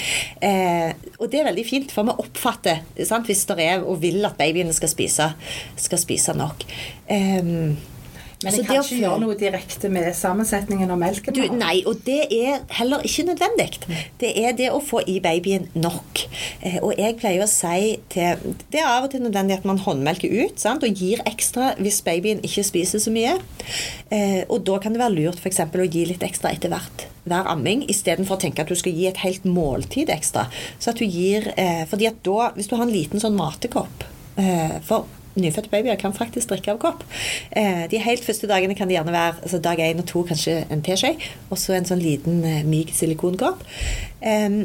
Eh, 0.42 0.90
og 1.18 1.30
det 1.30 1.40
er 1.40 1.48
veldig 1.50 1.66
fint, 1.68 1.94
for 1.94 2.08
vi 2.08 2.16
oppfatter 2.24 2.82
sant, 3.06 3.28
hvis 3.30 3.46
det 3.50 3.58
er 3.62 3.86
og 3.86 4.00
vil 4.02 4.22
at 4.26 4.38
babyene 4.38 4.74
skal 4.76 4.90
spise, 4.90 5.32
skal 5.78 6.02
spise 6.02 6.36
nok. 6.38 6.66
Eh, 7.06 7.54
men 8.44 8.56
jeg 8.56 8.66
kan 8.66 8.80
ikke 8.80 8.98
gjøre 9.00 9.20
noe 9.22 9.36
direkte 9.38 9.90
med 9.92 10.08
sammensetningen 10.16 10.90
av 10.92 10.98
melken? 11.00 11.36
Du, 11.36 11.42
nei, 11.54 11.82
og 11.88 12.02
det 12.06 12.26
er 12.34 12.64
heller 12.78 13.04
ikke 13.06 13.26
nødvendig. 13.28 13.68
Det 14.20 14.32
er 14.42 14.56
det 14.58 14.70
å 14.74 14.80
få 14.82 15.02
i 15.08 15.18
babyen 15.22 15.68
nok. 15.74 16.24
Eh, 16.60 16.78
og 16.82 16.94
jeg 16.98 17.18
pleier 17.20 17.44
å 17.44 17.50
si 17.50 17.96
til 18.12 18.58
Det 18.72 18.82
er 18.82 18.88
av 18.88 19.06
og 19.06 19.12
til 19.12 19.24
nødvendig 19.24 19.60
at 19.60 19.68
man 19.68 19.80
håndmelker 19.82 20.32
ut 20.42 20.60
sant, 20.62 20.84
og 20.86 20.98
gir 21.02 21.22
ekstra 21.28 21.72
hvis 21.80 22.02
babyen 22.06 22.42
ikke 22.46 22.66
spiser 22.66 23.02
så 23.02 23.14
mye. 23.14 23.38
Eh, 24.10 24.42
og 24.48 24.62
da 24.66 24.78
kan 24.82 24.94
det 24.94 25.02
være 25.02 25.16
lurt 25.18 25.42
f.eks. 25.42 25.62
å 25.66 25.88
gi 25.88 26.06
litt 26.10 26.26
ekstra 26.26 26.54
etter 26.54 26.72
hvert 26.72 27.08
hver 27.22 27.46
amming, 27.46 27.84
istedenfor 27.86 28.34
å 28.34 28.42
tenke 28.42 28.64
at 28.64 28.70
du 28.72 28.74
skal 28.74 28.96
gi 28.98 29.04
et 29.06 29.20
helt 29.22 29.44
måltid 29.46 30.10
ekstra. 30.10 30.48
Så 30.82 30.90
at 30.90 30.98
du 30.98 31.06
gir, 31.06 31.52
eh, 31.54 31.84
fordi 31.86 32.10
at 32.10 32.18
da, 32.26 32.50
Hvis 32.56 32.66
du 32.66 32.74
har 32.74 32.82
en 32.82 32.92
liten 32.92 33.20
sånn 33.22 33.38
matekopp 33.38 34.08
for 34.82 35.04
nyfødte 35.38 35.72
babyer 35.72 35.98
kan 36.00 36.14
faktisk 36.16 36.52
drikke 36.52 36.74
av 36.74 36.80
kopp. 36.82 37.02
Eh, 37.56 37.84
de 37.90 38.00
helt 38.02 38.24
første 38.24 38.48
dagene 38.50 38.76
kan 38.78 38.90
det 38.90 38.98
gjerne 38.98 39.14
være 39.14 39.40
altså 39.40 39.60
dag 39.62 39.80
én 39.80 40.02
og 40.02 40.08
to 40.10 40.24
kanskje 40.28 40.62
en 40.70 40.84
teskje, 40.84 41.14
og 41.50 41.60
så 41.60 41.76
en 41.76 41.88
sånn 41.88 42.02
liten 42.02 42.42
eh, 42.44 42.62
myk 42.68 42.92
silikonkopp. 42.96 43.64
Eh, 44.20 44.62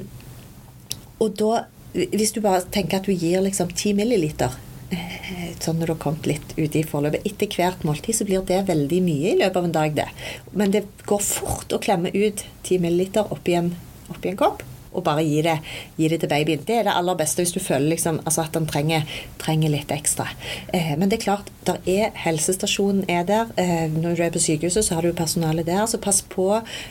og 1.24 1.34
da, 1.40 1.66
hvis 1.96 2.36
du 2.36 2.42
bare 2.46 2.66
tenker 2.74 3.00
at 3.00 3.10
du 3.10 3.14
gir 3.16 3.42
liksom 3.42 3.72
10 3.74 3.98
milliliter 3.98 4.54
eh, 4.94 5.52
sånn 5.64 5.80
når 5.80 5.90
du 5.90 5.94
har 5.96 6.04
kommet 6.04 6.30
litt 6.30 6.56
ut 6.58 6.78
i 6.78 6.86
forløpet. 6.86 7.26
Etter 7.28 7.52
hvert 7.58 7.86
måltid 7.88 8.20
så 8.20 8.28
blir 8.28 8.46
det 8.48 8.64
veldig 8.70 9.02
mye 9.06 9.34
i 9.34 9.38
løpet 9.42 9.62
av 9.62 9.70
en 9.70 9.78
dag, 9.80 9.98
det. 9.98 10.08
Men 10.54 10.74
det 10.76 10.86
går 11.10 11.24
fort 11.24 11.74
å 11.74 11.82
klemme 11.84 12.14
ut 12.14 12.46
10 12.68 12.84
milliliter 12.84 13.34
oppi 13.34 13.58
en, 13.58 13.74
oppi 14.14 14.34
en 14.34 14.42
kopp 14.46 14.66
og 14.98 15.06
bare 15.06 15.24
gi 15.25 15.42
det, 15.46 15.58
gi 15.98 16.10
det, 16.10 16.20
til 16.24 16.32
babyen. 16.32 16.66
Det 16.68 16.80
er 16.80 16.88
det 16.88 16.96
aller 16.98 17.18
beste 17.20 17.44
hvis 17.44 17.54
du 17.56 17.62
føler 17.62 17.94
liksom, 17.94 18.20
altså 18.25 18.44
at 18.48 18.58
den 18.58 18.68
trenger, 18.70 19.06
trenger 19.42 19.74
litt 19.74 19.94
ekstra. 19.94 20.27
Eh, 20.74 20.94
men 20.98 21.08
det 21.10 21.20
er 21.20 21.25
klart, 21.27 21.51
der 21.70 21.80
er, 21.86 22.12
helsestasjonen 22.25 23.06
er 23.12 23.24
der. 23.30 23.54
Eh, 23.62 23.88
når 23.94 24.18
du 24.18 24.25
er 24.25 24.34
på 24.34 24.42
sykehuset, 24.42 24.86
så 24.86 24.98
har 24.98 25.06
du 25.06 25.13
personale 25.13 25.66
der. 25.68 25.86
Så 25.86 26.01
pass 26.01 26.24
på, 26.25 26.50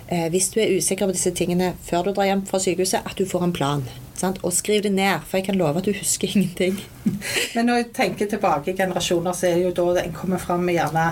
eh, 0.08 0.28
hvis 0.30 0.50
du 0.54 0.60
er 0.62 0.76
usikker 0.78 1.10
på 1.10 1.16
disse 1.16 1.34
tingene 1.34 1.75
før 1.86 2.06
du 2.06 2.14
drar 2.14 2.30
hjem 2.30 2.46
fra 2.46 2.62
sykehuset, 2.62 3.02
at 3.04 3.18
du 3.18 3.26
får 3.26 3.48
en 3.48 3.56
plan. 3.56 3.86
Sant? 4.16 4.40
Og 4.46 4.54
skriv 4.56 4.82
det 4.86 4.94
ned, 4.94 5.26
for 5.26 5.40
jeg 5.40 5.50
kan 5.50 5.58
love 5.60 5.82
at 5.82 5.84
du 5.84 5.92
husker 5.92 6.30
ingenting. 6.30 6.78
Men 7.54 7.68
når 7.68 7.82
jeg 7.82 7.92
tenker 8.00 8.30
tilbake 8.30 8.72
i 8.72 8.78
generasjoner, 8.78 9.36
så 9.36 9.50
er 9.50 9.60
det 9.60 9.68
jo 9.68 9.76
da 9.76 10.02
en 10.02 10.16
kommer 10.16 10.40
fram 10.40 10.64
med 10.64 10.78
gjerne 10.78 11.10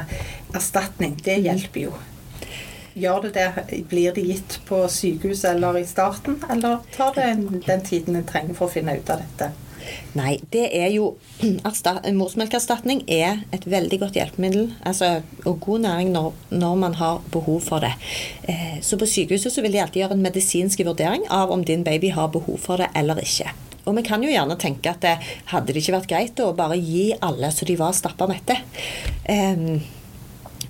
erstatning. 0.55 1.19
Det 1.25 1.43
hjelper 1.45 1.89
jo. 1.89 1.95
Gjør 2.95 3.27
det 3.27 3.35
det? 3.35 3.83
Blir 3.91 4.15
det 4.15 4.23
gitt 4.29 4.61
på 4.69 4.85
sykehus 4.89 5.45
eller 5.51 5.81
i 5.81 5.87
starten, 5.87 6.39
eller 6.51 6.79
tar 6.95 7.15
det 7.17 7.27
den 7.67 7.83
tiden 7.83 8.17
en 8.17 8.27
trenger 8.27 8.55
for 8.55 8.71
å 8.71 8.75
finne 8.77 8.95
ut 8.95 9.11
av 9.11 9.23
dette? 9.25 9.51
Nei, 10.15 10.39
det 10.55 10.69
er 10.79 10.93
jo 10.95 11.15
Morsmelkerstatning 12.21 13.03
er 13.11 13.43
et 13.55 13.67
veldig 13.69 13.99
godt 14.01 14.19
hjelpemiddel 14.19 14.71
altså, 14.87 15.25
og 15.45 15.59
god 15.65 15.85
næring 15.85 16.13
når, 16.15 16.31
når, 16.55 16.79
man 16.81 16.95
har 17.01 17.21
behov 17.35 17.61
for 17.67 17.85
det. 17.85 17.93
Eh, 18.49 18.79
så 18.81 18.99
på 19.01 19.09
sykehuset 19.11 19.53
så 19.53 19.65
vil 19.65 19.75
de 19.75 19.83
alltid 19.83 20.05
gjøre 20.05 20.19
en 20.19 20.25
medisinsk 20.25 20.85
vurdering 20.87 21.27
av 21.35 21.53
om 21.53 21.65
din 21.67 21.85
baby 21.85 22.15
har 22.15 22.33
behov 22.33 22.63
for 22.63 22.81
det 22.81 22.93
eller 22.97 23.21
ikke. 23.21 23.51
Og 23.85 23.99
vi 23.99 24.07
kan 24.07 24.23
jo 24.25 24.33
gjerne 24.33 24.57
tenke 24.57 24.95
at 24.95 25.03
det 25.05 25.19
hadde 25.51 25.75
det 25.75 25.83
ikke 25.83 25.99
vært 25.99 26.09
greit 26.15 26.41
å 26.41 26.55
bare 26.57 26.79
gi 26.81 27.11
alle 27.21 27.51
så 27.53 27.67
de 27.69 27.77
var 27.77 27.93
stappa 27.97 28.31
mette. 28.31 28.57
Eh, 29.29 29.67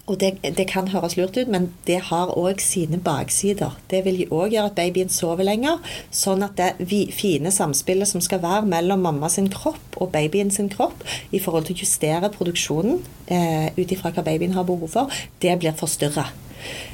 Og 0.04 0.18
det, 0.20 0.34
det, 0.44 0.66
kan 0.68 0.90
høres 0.92 1.16
lurt 1.16 1.38
ut, 1.38 1.48
men 1.48 1.70
det 1.88 1.96
har 2.10 2.34
òg 2.36 2.60
sine 2.60 2.98
baksider. 3.00 3.72
Det 3.88 4.02
vil 4.04 4.26
òg 4.28 4.52
gjøre 4.52 4.68
at 4.68 4.76
babyen 4.76 5.08
sover 5.08 5.48
lenger, 5.48 5.80
sånn 6.12 6.44
at 6.44 6.60
det 6.60 7.08
fine 7.16 7.52
samspillet 7.54 8.10
som 8.10 8.20
skal 8.24 8.42
være 8.44 8.68
mellom 8.68 9.00
mamma 9.06 9.30
sin 9.32 9.48
kropp 9.52 9.96
og 9.96 10.12
babyen 10.12 10.52
sin 10.52 10.68
kropp 10.68 11.06
i 11.32 11.40
forhold 11.40 11.70
til 11.70 11.78
å 11.78 11.84
justere 11.86 12.32
produksjonen 12.36 13.00
eh, 13.32 13.72
ut 13.78 13.96
ifra 13.96 14.12
hva 14.12 14.26
babyen 14.26 14.52
har 14.58 14.68
behov 14.68 14.92
for, 14.92 15.24
det 15.40 15.56
blir 15.62 15.72
forstyrra. 15.78 16.28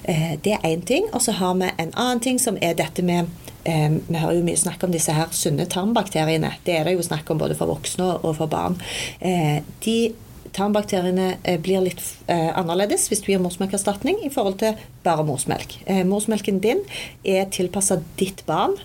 Eh, 0.04 0.38
det 0.44 0.54
er 0.54 0.70
én 0.70 0.86
ting. 0.86 1.10
Og 1.12 1.22
så 1.22 1.32
har 1.32 1.54
vi 1.54 1.70
en 1.78 1.94
annen 1.94 2.20
ting 2.22 2.38
som 2.38 2.58
er 2.62 2.78
dette 2.78 3.02
med 3.02 3.26
eh, 3.64 3.90
Vi 4.06 4.18
hører 4.18 4.38
jo 4.38 4.46
mye 4.46 4.58
snakk 4.58 4.82
om 4.86 4.94
disse 4.94 5.14
her 5.14 5.30
sunne 5.34 5.66
tarmbakteriene. 5.66 6.54
Det 6.66 6.78
er 6.78 6.86
det 6.86 6.94
jo 6.94 7.06
snakk 7.06 7.30
om 7.30 7.38
både 7.38 7.58
for 7.58 7.70
voksne 7.70 8.12
og 8.22 8.36
for 8.38 8.50
barn. 8.50 8.78
Eh, 9.20 9.62
de 9.84 10.12
tarmbakteriene 10.56 11.36
eh, 11.42 11.58
blir 11.62 11.82
litt 11.84 12.02
eh, 12.30 12.50
annerledes 12.58 13.08
hvis 13.10 13.22
du 13.24 13.30
gir 13.32 13.42
morsmelkerstatning 13.42 14.20
i 14.26 14.30
forhold 14.32 14.58
til 14.62 14.78
bare 15.04 15.24
morsmelk. 15.26 15.78
Eh, 15.86 16.02
morsmelken 16.06 16.60
din 16.62 16.82
er 17.24 17.48
tilpassa 17.52 18.00
ditt 18.20 18.44
barn. 18.46 18.76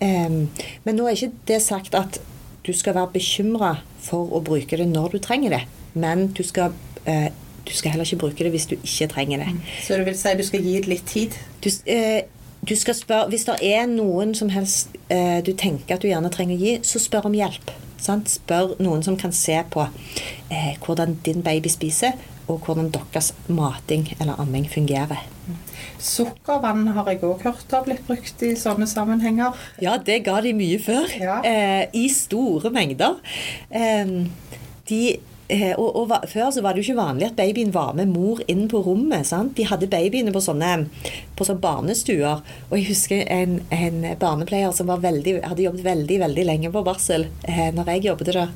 men 0.00 0.96
nå 0.96 1.06
er 1.06 1.16
ikke 1.16 1.46
det 1.48 1.60
sagt 1.62 1.94
at 1.96 2.18
du 2.64 2.72
skal 2.76 2.96
være 2.96 3.14
bekymra 3.14 3.76
for 4.02 4.32
å 4.36 4.40
bruke 4.44 4.76
det 4.76 4.86
når 4.88 5.16
du 5.16 5.18
trenger 5.22 5.54
det, 5.56 5.62
men 5.94 6.26
du 6.36 6.42
skal, 6.44 6.74
du 7.04 7.72
skal 7.72 7.94
heller 7.94 8.08
ikke 8.08 8.20
bruke 8.24 8.44
det 8.44 8.52
hvis 8.52 8.68
du 8.68 8.74
ikke 8.76 9.08
trenger 9.14 9.44
det. 9.44 9.54
Så 9.84 9.98
du 9.98 10.04
vil 10.04 10.16
si 10.18 10.34
du 10.36 10.44
skal 10.44 10.64
gi 10.64 10.76
det 10.80 10.90
litt 10.92 11.06
tid? 11.08 11.36
Du, 11.64 11.70
du 12.68 12.74
skal 12.76 12.96
spørre, 12.98 13.30
Hvis 13.32 13.46
det 13.48 13.56
er 13.62 13.86
noen 13.88 14.34
som 14.36 14.52
helst 14.52 14.96
du 15.08 15.52
tenker 15.52 15.96
at 15.96 16.04
du 16.04 16.10
gjerne 16.10 16.32
trenger 16.32 16.56
å 16.56 16.64
gi, 16.64 16.76
så 16.84 17.00
spør 17.00 17.30
om 17.30 17.36
hjelp. 17.36 17.72
Sant? 18.04 18.28
Spør 18.28 18.74
noen 18.84 19.04
som 19.06 19.16
kan 19.20 19.32
se 19.32 19.56
på 19.72 19.86
eh, 20.52 20.74
hvordan 20.84 21.18
din 21.24 21.42
baby 21.44 21.72
spiser, 21.72 22.18
og 22.44 22.60
hvordan 22.66 22.90
deres 22.92 23.32
mating 23.48 24.10
eller 24.20 24.40
amming 24.40 24.66
fungerer. 24.68 25.22
Sukkervann 26.04 26.86
har 26.92 27.08
jeg 27.08 27.22
òg 27.24 27.44
hørt 27.46 27.72
har 27.72 27.84
blitt 27.86 28.04
brukt 28.08 28.42
i 28.44 28.52
sånne 28.60 28.86
sammenhenger. 28.88 29.56
Ja, 29.80 29.96
det 29.96 30.22
ga 30.26 30.40
de 30.44 30.52
mye 30.56 30.80
før. 30.82 31.08
Ja. 31.20 31.38
Eh, 31.44 31.86
I 31.96 32.08
store 32.12 32.72
mengder. 32.74 33.16
Eh, 33.72 34.12
de 34.88 35.02
og, 35.76 35.96
og, 35.96 36.12
Før 36.30 36.50
så 36.54 36.62
var 36.64 36.72
det 36.72 36.80
jo 36.80 36.88
ikke 36.88 37.02
vanlig 37.02 37.26
at 37.28 37.36
babyen 37.36 37.72
var 37.74 37.92
med 37.96 38.08
mor 38.08 38.40
inn 38.48 38.64
på 38.70 38.80
rommet. 38.86 39.26
Sant? 39.28 39.56
De 39.58 39.66
hadde 39.68 39.90
babyene 39.92 40.32
på 40.32 40.40
sånne, 40.44 40.86
på 41.36 41.46
sånne 41.46 41.60
barnestuer. 41.64 42.40
Og 42.70 42.78
jeg 42.78 42.88
husker 42.88 43.26
en, 43.28 43.60
en 43.74 44.00
barnepleier 44.20 44.72
som 44.76 44.88
veldig, 44.88 45.40
hadde 45.44 45.66
jobbet 45.66 45.84
veldig 45.84 46.20
veldig 46.24 46.48
lenge 46.48 46.72
på 46.72 46.84
barsel 46.86 47.28
eh, 47.48 47.68
når 47.76 47.94
jeg 47.94 48.06
jobbet 48.08 48.32
der. 48.32 48.48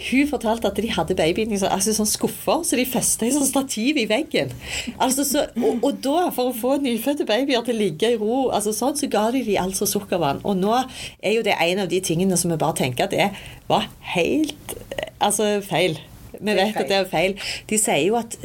Hun 0.00 0.28
fortalte 0.30 0.70
at 0.70 0.78
de 0.80 0.90
hadde 0.92 1.16
babyen 1.18 1.52
i 1.52 1.58
så, 1.60 1.68
altså, 1.72 1.92
sånn 1.96 2.08
skuffer, 2.08 2.62
så 2.64 2.78
de 2.78 2.86
festa 2.88 3.26
i 3.26 3.32
sånn 3.34 3.48
stativ 3.48 4.00
i 4.00 4.06
veggen. 4.08 4.52
Altså, 4.96 5.26
så, 5.28 5.44
og, 5.60 5.82
og, 5.84 5.98
da, 6.04 6.30
for 6.34 6.50
å 6.50 6.56
få 6.56 6.76
nyfødte 6.80 7.26
babyer 7.28 7.66
til 7.66 7.76
å 7.76 7.80
ligge 7.80 8.14
i 8.14 8.20
ro, 8.20 8.46
altså, 8.48 8.72
sånn, 8.76 8.96
så 8.96 9.10
ga 9.12 9.26
de 9.34 9.44
dem 9.44 9.60
altså 9.60 9.88
sukkervann. 9.90 10.40
Og 10.48 10.56
nå 10.60 10.72
er 10.78 11.36
jo 11.36 11.44
det 11.46 11.58
en 11.60 11.84
av 11.84 11.92
de 11.92 12.00
tingene 12.04 12.38
som 12.40 12.52
vi 12.52 12.60
bare 12.60 12.78
tenker 12.80 13.08
at 13.08 13.14
det 13.16 13.28
var 13.70 13.90
helt 14.14 14.76
altså, 15.18 15.58
feil. 15.66 16.00
Vi 16.40 16.56
vet 16.56 16.76
at 16.78 16.88
det 16.88 16.98
er 17.02 17.08
feil. 17.10 17.36
De 17.68 17.78
sier 17.80 18.06
jo 18.06 18.16
at 18.20 18.38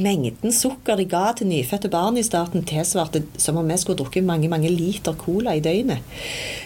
mengden 0.00 0.52
sukker 0.52 0.96
de 0.96 1.04
ga 1.04 1.34
til 1.36 1.50
nyfødte 1.50 1.90
barn 1.92 2.16
i 2.16 2.24
starten, 2.24 2.64
tilsvarte 2.64 3.22
som 3.40 3.58
om 3.60 3.68
vi 3.68 3.76
skulle 3.80 3.98
drukket 4.00 4.24
mange 4.24 4.48
mange 4.48 4.70
liter 4.72 5.12
cola 5.18 5.52
i 5.56 5.60
døgnet. 5.60 6.00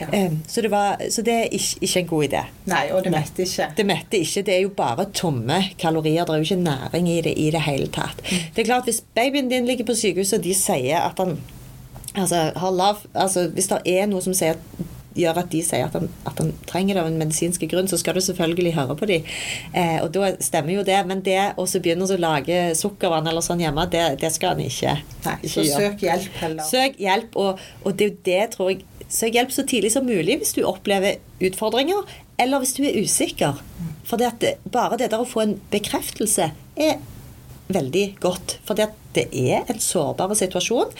Ja. 0.00 0.26
Um, 0.26 0.38
så, 0.46 0.62
det 0.62 0.70
var, 0.70 1.02
så, 1.10 1.22
det 1.26 1.34
er 1.34 1.50
ikke, 1.50 1.78
ikke, 1.80 2.00
en 2.00 2.06
god 2.12 2.24
idé. 2.28 2.44
Nei, 2.70 2.84
og 2.92 3.02
det 3.04 3.12
metter 3.14 3.42
ikke. 3.46 3.68
Det 3.76 3.86
metter 3.86 4.18
ikke. 4.22 4.44
Det 4.46 4.54
er 4.54 4.62
jo 4.62 4.72
bare 4.76 5.08
tomme 5.10 5.58
kalorier. 5.78 6.24
Det 6.24 6.34
er 6.34 6.42
jo 6.42 6.48
ikke 6.50 6.62
næring 6.62 7.10
i 7.10 7.20
det 7.26 7.34
i 7.36 7.50
det 7.50 7.64
hele 7.66 7.90
tatt. 7.90 8.22
Mm. 8.22 8.46
Det 8.54 8.62
er 8.62 8.70
klart, 8.70 8.84
Hvis 8.84 9.02
babyen 9.14 9.48
din 9.50 9.66
ligger 9.66 9.84
på 9.84 9.94
sykehuset, 9.94 10.38
og 10.38 10.44
de 10.44 10.54
sier 10.54 11.00
at 11.00 11.18
han 11.18 11.38
altså, 12.14 12.52
har 12.56 12.70
lav 12.70 12.96
altså, 13.14 13.48
Hvis 13.48 13.66
det 13.72 13.80
er 13.86 14.06
noe 14.06 14.22
som 14.22 14.34
sier 14.34 14.54
at 14.54 14.86
gjør 15.16 15.40
at 15.42 15.50
de 15.52 15.62
sier 15.64 15.86
at 15.86 15.96
han, 15.96 16.08
at 16.28 16.40
han 16.42 16.52
trenger 16.68 16.96
det 16.96 17.02
av 17.02 17.10
en 17.10 17.18
medisinsk 17.20 17.66
grunn, 17.70 17.88
så 17.90 17.98
skal 18.00 18.16
du 18.16 18.22
selvfølgelig 18.24 18.74
høre 18.76 18.96
på 18.98 19.08
dem. 19.10 19.30
Eh, 19.72 19.98
og 20.02 20.10
da 20.16 20.32
stemmer 20.44 20.76
jo 20.76 20.86
det. 20.86 20.98
Men 21.08 21.22
det 21.26 21.38
å 21.56 21.66
begynne 21.66 22.08
å 22.08 22.20
lage 22.20 22.60
sukkervann 22.78 23.28
eller 23.30 23.44
sånn 23.44 23.62
hjemme, 23.64 23.86
det, 23.92 24.04
det 24.22 24.32
skal 24.34 24.54
han 24.54 24.66
ikke, 24.66 24.98
Nei, 25.26 25.38
ikke 25.42 25.54
så 25.54 25.66
gjøre. 25.66 25.86
søk 25.86 26.06
hjelp 26.06 26.42
heller. 26.42 26.68
Søk 26.70 27.00
hjelp, 27.02 27.40
og, 27.40 27.64
og 27.84 27.98
det 28.00 28.12
det, 28.26 28.42
tror 28.56 28.74
jeg 28.74 28.84
Søk 29.06 29.36
hjelp 29.36 29.52
så 29.54 29.62
tidlig 29.62 29.92
som 29.94 30.02
mulig 30.02 30.34
hvis 30.40 30.56
du 30.56 30.64
opplever 30.66 31.20
utfordringer, 31.38 32.08
eller 32.42 32.58
hvis 32.58 32.74
du 32.74 32.80
er 32.88 32.96
usikker. 32.98 33.60
For 34.06 34.18
det 34.18 34.56
bare 34.74 34.98
det 34.98 35.12
der 35.12 35.22
å 35.22 35.28
få 35.28 35.44
en 35.44 35.54
bekreftelse 35.70 36.48
er 36.74 36.96
veldig 37.72 38.04
godt. 38.22 38.58
For 38.66 38.78
det 38.78 38.90
er 39.30 39.66
en 39.70 39.80
sårbar 39.82 40.34
situasjon. 40.38 40.90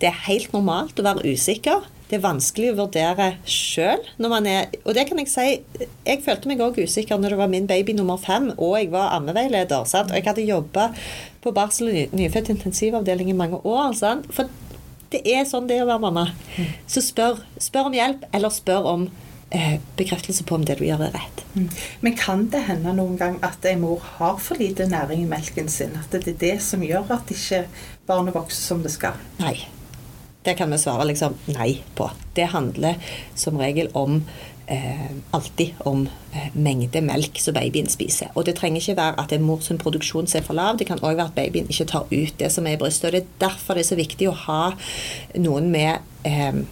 Det 0.00 0.10
er 0.10 0.24
helt 0.28 0.54
normalt 0.54 0.98
å 0.98 1.06
være 1.06 1.34
usikker 1.34 1.90
det 2.06 2.18
er 2.18 2.22
vanskelig 2.22 2.70
å 2.70 2.76
vurdere 2.84 3.32
sjøl. 3.50 4.04
Og 4.22 4.92
det 4.94 5.06
kan 5.08 5.18
jeg 5.18 5.30
si 5.30 5.46
Jeg 6.06 6.22
følte 6.22 6.50
meg 6.50 6.62
òg 6.62 6.78
usikker 6.78 7.18
når 7.18 7.34
det 7.34 7.40
var 7.40 7.50
min 7.50 7.66
baby 7.66 7.96
nummer 7.98 8.20
fem, 8.22 8.52
og 8.56 8.76
jeg 8.78 8.92
var 8.92 9.16
ammeveileder. 9.16 9.88
Sant? 9.90 10.12
Og 10.12 10.20
jeg 10.20 10.28
hadde 10.28 10.46
jobba 10.46 10.92
på 11.42 11.54
barsel- 11.54 11.90
og 11.90 12.14
nyfødt 12.14 12.52
intensivavdeling 12.54 13.30
i 13.30 13.36
mange 13.36 13.58
år. 13.66 13.92
Sant? 13.98 14.30
For 14.30 14.46
det 15.10 15.22
er 15.26 15.46
sånn 15.48 15.66
det 15.66 15.80
er 15.80 15.86
å 15.86 15.90
være 15.90 16.04
mamma. 16.06 16.28
Så 16.90 17.02
spør, 17.02 17.42
spør 17.62 17.90
om 17.90 17.98
hjelp, 17.98 18.26
eller 18.34 18.54
spør 18.54 18.90
om 18.92 19.06
eh, 19.50 19.76
bekreftelse 19.98 20.46
på 20.46 20.58
om 20.58 20.66
det 20.66 20.78
du 20.78 20.86
gjør, 20.86 21.08
er 21.08 21.14
rett. 21.18 21.44
Mm. 21.54 21.68
Men 22.06 22.18
kan 22.18 22.46
det 22.54 22.66
hende 22.68 22.94
noen 22.94 23.18
gang 23.18 23.38
at 23.46 23.66
en 23.66 23.82
mor 23.82 24.02
har 24.16 24.38
for 24.42 24.58
lite 24.62 24.86
næring 24.90 25.24
i 25.24 25.30
melken 25.30 25.70
sin? 25.72 25.94
At 25.98 26.14
det 26.14 26.36
er 26.36 26.42
det 26.42 26.58
som 26.66 26.86
gjør 26.86 27.16
at 27.18 27.34
ikke 27.34 27.64
barnet 28.06 28.36
vokser 28.36 28.62
som 28.74 28.86
det 28.86 28.94
skal? 28.94 29.18
Nei. 29.42 29.56
Det 30.46 30.54
kan 30.54 30.70
vi 30.70 30.78
svare 30.78 31.08
liksom 31.08 31.34
nei 31.50 31.80
på. 31.98 32.06
Det 32.38 32.52
handler 32.52 33.00
som 33.34 33.58
regel 33.58 33.88
om 33.98 34.20
eh, 34.66 35.10
alltid 35.34 35.74
om 35.78 36.08
eh, 36.32 36.52
mengde 36.54 37.02
melk 37.02 37.40
som 37.42 37.56
babyen 37.56 37.90
spiser. 37.90 38.30
Og 38.34 38.46
det 38.46 38.54
trenger 38.60 38.82
ikke 38.82 38.98
være 39.00 39.18
at 39.24 39.34
en 39.34 39.46
mors 39.46 39.72
produksjon 39.82 40.30
er 40.30 40.46
for 40.46 40.58
lav. 40.58 40.78
Det 40.78 40.86
kan 40.86 41.02
òg 41.02 41.18
være 41.18 41.32
at 41.32 41.36
babyen 41.38 41.70
ikke 41.70 41.88
tar 41.90 42.06
ut 42.12 42.38
det 42.38 42.52
som 42.54 42.66
er 42.66 42.76
i 42.76 42.80
brystet. 42.80 43.08
Og 43.08 43.16
det 43.16 43.24
er 43.24 43.48
derfor 43.48 43.74
det 43.74 43.86
er 43.86 43.90
så 43.90 43.98
viktig 43.98 44.30
å 44.30 44.38
ha 44.46 44.62
noen 45.42 45.70
med 45.74 45.98
eh, 46.28 46.62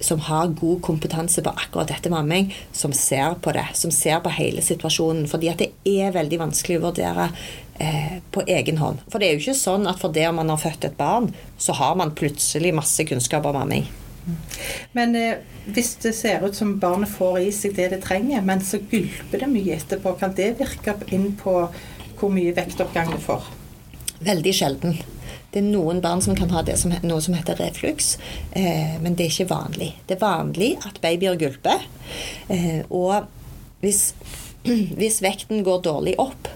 som 0.00 0.20
har 0.20 0.52
god 0.52 0.82
kompetanse 0.84 1.40
på 1.42 1.52
akkurat 1.56 1.88
dette 1.88 2.10
med 2.12 2.20
amming, 2.20 2.50
som 2.72 2.92
ser 2.92 3.38
på 3.40 3.52
det, 3.56 3.64
som 3.72 3.90
ser 3.90 4.20
på 4.20 4.32
hele 4.36 4.60
situasjonen. 4.60 5.24
Fordi 5.30 5.48
at 5.48 5.62
det 5.64 5.72
er 5.88 6.12
veldig 6.16 6.42
vanskelig 6.42 6.80
å 6.80 6.88
vurdere 6.90 7.30
eh, 7.78 8.18
på 8.32 8.44
egen 8.46 8.80
hånd. 8.80 9.02
For 9.10 9.20
det 9.20 9.28
er 9.28 9.36
jo 9.36 9.44
ikke 9.44 9.58
sånn 9.58 9.86
at 9.90 10.00
fordi 10.02 10.26
man 10.34 10.52
har 10.52 10.60
født 10.62 10.88
et 10.88 10.98
barn, 10.98 11.30
så 11.58 11.76
har 11.78 11.96
man 11.98 12.14
plutselig 12.16 12.74
masse 12.76 13.06
kunnskap 13.08 13.46
om 13.48 13.58
amming. 13.62 13.86
Men 14.96 15.14
eh, 15.18 15.42
hvis 15.70 15.94
det 16.02 16.14
ser 16.18 16.46
ut 16.46 16.56
som 16.56 16.76
barnet 16.82 17.10
får 17.10 17.40
i 17.44 17.50
seg 17.54 17.76
det 17.78 17.90
det 17.94 18.02
trenger, 18.04 18.42
men 18.46 18.62
så 18.64 18.80
gulper 18.90 19.44
det 19.44 19.50
mye 19.50 19.76
etterpå, 19.78 20.16
kan 20.20 20.34
det 20.36 20.56
virke 20.60 20.96
inn 21.14 21.32
på 21.38 21.58
hvor 22.16 22.32
mye 22.32 22.54
vektoppgang 22.56 23.12
det 23.12 23.22
får? 23.24 23.46
Veldig 24.26 24.54
sjelden. 24.56 24.96
Det 25.52 25.62
er 25.62 25.68
noen 25.70 26.02
barn 26.04 26.20
som 26.24 26.36
kan 26.36 26.50
ha 26.52 26.62
det 26.66 26.74
som, 26.80 26.92
noe 27.06 27.22
som 27.24 27.36
heter 27.36 27.58
refluks, 27.60 28.16
eh, 28.58 28.96
men 29.00 29.14
det 29.16 29.26
er 29.26 29.32
ikke 29.32 29.52
vanlig. 29.54 29.92
Det 30.08 30.16
er 30.16 30.24
vanlig 30.24 30.74
at 30.84 31.00
babyer 31.04 31.38
gulper. 31.40 31.86
Eh, 32.52 32.82
og 32.90 33.28
hvis, 33.84 34.10
hvis, 35.00 35.22
vekten 35.24 35.64
går 35.66 35.84
dårlig 35.86 36.16
opp, 36.22 36.50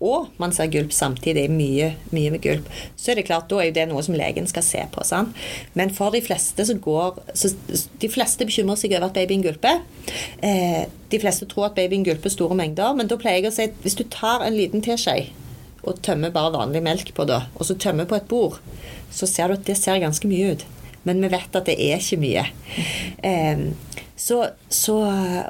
og 0.00 0.30
man 0.40 0.52
ser 0.56 0.70
gulp 0.72 0.94
samtidig, 0.96 1.44
mye, 1.52 1.90
mye 2.14 2.32
med 2.32 2.40
gulp, 2.44 2.68
så 2.96 3.12
er 3.12 3.20
det 3.20 3.26
klart, 3.28 3.50
da 3.50 3.60
er 3.60 3.74
det 3.76 3.84
noe 3.90 4.00
som 4.04 4.16
legen 4.16 4.48
skal 4.48 4.64
se 4.64 4.84
på. 4.94 5.04
Sant? 5.04 5.36
Men 5.76 5.92
for 5.92 6.14
de 6.14 6.22
fleste 6.24 6.64
så 6.66 6.76
går 6.80 7.20
så 7.36 7.52
De 8.00 8.08
fleste 8.08 8.46
bekymrer 8.48 8.78
seg 8.80 8.94
over 8.96 9.10
at 9.10 9.18
babyen 9.18 9.44
gulper. 9.44 9.82
Eh, 10.46 10.88
de 11.12 11.20
fleste 11.20 11.48
tror 11.50 11.68
at 11.68 11.76
babyen 11.76 12.06
gulper 12.06 12.32
store 12.32 12.56
mengder, 12.56 12.96
men 12.96 13.10
da 13.10 13.20
pleier 13.20 13.44
jeg 13.44 13.52
å 13.52 13.56
si 13.58 13.68
at 13.68 13.84
hvis 13.84 13.98
du 13.98 14.06
tar 14.08 14.46
en 14.46 14.56
liten 14.56 14.84
teskje 14.84 15.30
og 15.80 16.00
tømmer 16.04 16.32
bare 16.32 16.52
vanlig 16.56 16.82
melk 16.84 17.14
på 17.16 17.24
det, 17.28 17.40
og 17.56 17.68
så 17.68 17.76
tømmer 17.80 18.08
på 18.08 18.18
et 18.18 18.28
bord, 18.28 18.58
så 19.12 19.28
ser 19.28 19.48
du 19.48 19.56
at 19.56 19.66
det 19.68 19.78
ser 19.80 20.00
ganske 20.02 20.28
mye 20.28 20.54
ut. 20.54 20.66
Men 21.08 21.22
vi 21.24 21.30
vet 21.32 21.56
at 21.56 21.68
det 21.68 21.78
er 21.80 22.00
ikke 22.00 22.20
mye. 22.20 22.44
Um, 23.24 23.70
så, 24.20 24.46
så, 24.68 24.96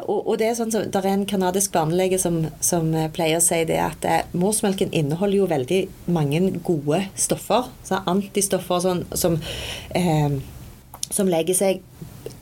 og, 0.07 0.19
og, 0.29 0.37
det 0.39 0.47
er 0.47 0.53
sånn 0.55 0.71
som, 0.71 0.85
der 0.95 1.07
er 1.09 1.17
en 1.17 1.27
kanadisk 1.27 1.73
barnelege 1.75 2.21
som, 2.23 2.45
som, 2.63 2.93
pleier 3.17 3.41
å 3.41 3.43
si 3.43 3.59
det 3.67 3.81
at 3.83 4.07
eh, 4.07 4.29
morsmelken 4.31 4.93
inneholder 4.95 5.41
jo 5.41 5.49
veldig 5.51 5.81
mange 6.15 6.39
gode 6.63 7.01
stoffer. 7.19 7.67
Antistoffer 7.99 8.85
sånn, 8.85 9.03
som, 9.19 9.41
eh, 9.99 10.39
som 11.11 11.33
legger 11.33 11.59
seg 11.59 11.83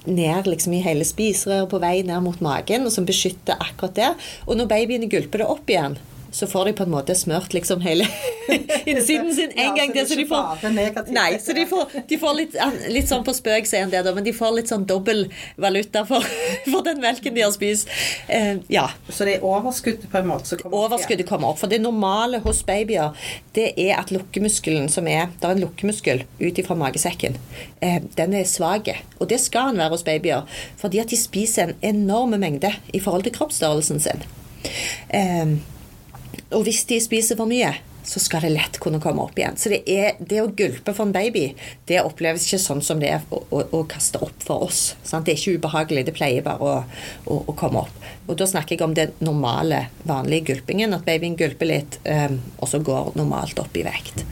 ned 0.04 0.52
liksom, 0.52 0.76
i 0.76 0.84
hele 0.84 1.08
spiserøret 1.08 1.72
på 1.72 1.80
vei 1.80 1.94
ned 2.04 2.20
mot 2.26 2.44
magen, 2.44 2.84
og 2.84 2.92
som 2.92 3.08
beskytter 3.08 3.56
akkurat 3.56 3.96
det. 3.96 4.12
Og 4.44 4.60
når 4.60 4.68
babyene 4.68 5.08
gulper 5.08 5.46
det 5.46 5.48
opp 5.48 5.72
igjen, 5.72 5.96
så 6.38 6.46
får 6.46 6.68
de 6.70 6.72
på 6.78 6.84
en 6.86 6.92
måte 6.92 7.14
smørt 7.18 7.54
liksom 7.56 7.80
hele 7.82 8.06
innsiden 8.90 9.32
sin 9.34 9.50
en 9.50 9.64
Ja, 9.64 9.74
gang 9.74 9.92
til. 9.92 10.06
Så 10.08 10.16
de 10.18 10.24
får, 10.28 10.68
nei, 11.12 11.28
så 11.42 11.54
de 11.56 11.64
får, 11.68 11.96
de 12.08 12.18
får 12.20 12.36
litt, 12.38 12.56
litt 12.94 13.10
sånn 13.10 13.24
på 13.26 13.34
spøk, 13.36 13.66
sier 13.68 13.82
han 13.84 13.92
det, 13.92 14.04
da, 14.06 14.12
men 14.16 14.26
de 14.26 14.32
får 14.36 14.54
litt 14.56 14.70
sånn 14.70 14.86
dobbel 14.88 15.24
valuta 15.60 16.04
for, 16.08 16.24
for 16.70 16.86
den 16.86 17.02
melken 17.02 17.34
de 17.34 17.42
har 17.44 17.52
spist. 17.54 17.90
Eh, 18.30 18.60
ja. 18.72 18.86
Så 19.10 19.26
det 19.26 19.38
er 19.38 19.46
overskuddet 19.48 20.06
på 20.12 20.20
en 20.20 20.30
måte 20.30 20.48
som 20.52 20.62
kommer 20.62 20.76
opp. 20.78 20.92
Overskuddet 20.92 21.28
kommer 21.28 21.52
opp. 21.52 21.60
For 21.60 21.70
det 21.70 21.80
normale 21.82 22.40
hos 22.44 22.62
babyer, 22.68 23.16
det 23.58 23.72
er 23.74 23.96
at 23.98 24.12
lukkemuskelen 24.14 24.86
som 24.92 25.08
er 25.10 25.28
Det 25.38 25.48
er 25.48 25.56
en 25.56 25.64
lukkemuskel 25.64 26.22
ut 26.40 26.60
ifra 26.62 26.76
magesekken. 26.78 27.36
Eh, 27.82 27.98
den 28.16 28.36
er 28.38 28.46
svak. 28.48 28.88
Og 29.18 29.26
det 29.32 29.40
skal 29.42 29.72
den 29.72 29.82
være 29.82 29.96
hos 29.96 30.06
babyer. 30.06 30.60
Fordi 30.78 31.02
at 31.02 31.10
de 31.10 31.18
spiser 31.18 31.72
en 31.72 31.82
enorm 31.94 32.36
mengde 32.38 32.70
i 32.94 33.00
forhold 33.02 33.26
til 33.26 33.34
kroppsstørrelsen 33.34 34.00
sin. 34.04 34.22
Eh, 35.10 35.58
og 36.54 36.64
hvis 36.64 36.84
de 36.88 37.00
spiser 37.02 37.38
for 37.38 37.50
mye, 37.50 37.74
så 38.08 38.20
skal 38.20 38.40
det 38.40 38.54
lett 38.54 38.78
kunne 38.80 39.00
komme 39.04 39.20
opp 39.26 39.36
igjen. 39.36 39.56
Så 39.60 39.68
det, 39.68 39.82
er, 39.84 40.16
det 40.18 40.40
å 40.40 40.48
gulpe 40.56 40.94
for 40.96 41.04
en 41.04 41.12
baby, 41.12 41.50
det 41.90 42.00
oppleves 42.00 42.46
ikke 42.46 42.60
sånn 42.62 42.80
som 42.84 43.02
det 43.02 43.10
er 43.12 43.26
å, 43.28 43.42
å, 43.52 43.60
å 43.76 43.82
kaste 43.90 44.20
opp 44.24 44.46
for 44.46 44.64
oss. 44.64 44.94
Sant? 45.02 45.26
Det 45.26 45.34
er 45.34 45.42
ikke 45.42 45.58
ubehagelig, 45.60 46.06
det 46.08 46.14
pleier 46.16 46.46
bare 46.46 46.70
å, 47.28 47.36
å, 47.36 47.56
komme 47.58 47.82
opp. 47.84 48.08
Og 48.24 48.38
da 48.40 48.48
snakker 48.48 48.78
jeg 48.78 48.86
om 48.86 48.96
den 48.96 49.12
normale, 49.20 49.84
vanlige 50.08 50.54
gulpingen, 50.54 50.96
at 50.96 51.04
babyen 51.04 51.36
gulper 51.36 51.68
litt, 51.68 52.00
um, 52.08 52.40
og 52.56 52.72
så 52.72 52.80
går 52.84 53.12
normalt 53.20 53.60
opp 53.60 53.76
i 53.76 53.84
vekt. 53.84 54.24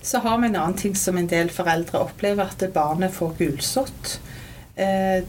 Så 0.00 0.24
har 0.24 0.40
vi 0.40 0.48
en 0.48 0.56
annen 0.56 0.80
ting 0.80 0.96
som 0.96 1.20
en 1.20 1.28
del 1.28 1.52
foreldre 1.52 2.00
opplever, 2.00 2.48
at 2.48 2.64
barnet 2.72 3.12
får 3.12 3.36
gulsott. 3.36 4.16
Eh, 4.80 5.20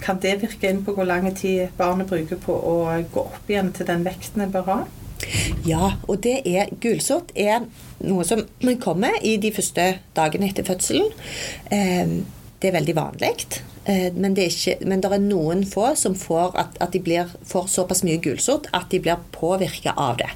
kan 0.00 0.20
det 0.20 0.36
virke 0.44 0.68
inn 0.68 0.84
på 0.84 0.92
hvor 0.96 1.08
lang 1.08 1.24
tid 1.36 1.72
barnet 1.76 2.08
bruker 2.08 2.36
på 2.40 2.52
å 2.52 2.76
gå 3.12 3.24
opp 3.32 3.48
igjen 3.48 3.72
til 3.76 3.88
den 3.88 4.04
vekten 4.04 4.44
det 4.44 4.52
bør 4.52 4.68
ha? 4.68 4.80
Ja, 5.66 5.92
og 6.08 6.22
det 6.24 6.40
er 6.46 6.70
gulsott 6.82 7.32
er 7.36 7.66
noe 8.00 8.24
som 8.24 8.44
kommer 8.82 9.16
i 9.22 9.36
de 9.36 9.52
første 9.52 9.98
dagene 10.16 10.48
etter 10.50 10.66
fødselen. 10.66 11.10
Eh, 11.70 12.20
Det 12.60 12.68
er 12.68 12.74
veldig 12.76 12.94
vanlig. 12.94 13.46
eh, 13.86 14.12
Men 14.12 14.34
det 14.34 14.50
ikke, 14.52 14.86
men 14.86 15.00
det 15.00 15.12
er 15.12 15.18
noen 15.18 15.64
få 15.64 15.94
som 15.96 16.14
får, 16.14 16.56
at, 16.58 16.76
at 16.80 16.92
de 16.92 17.00
blir, 17.00 17.26
får 17.44 17.68
såpass 17.68 18.02
mye 18.04 18.20
gulsott 18.20 18.66
at 18.74 18.90
de 18.90 19.00
blir 19.00 19.16
påvirka 19.32 19.94
av 19.96 20.16
det. 20.18 20.28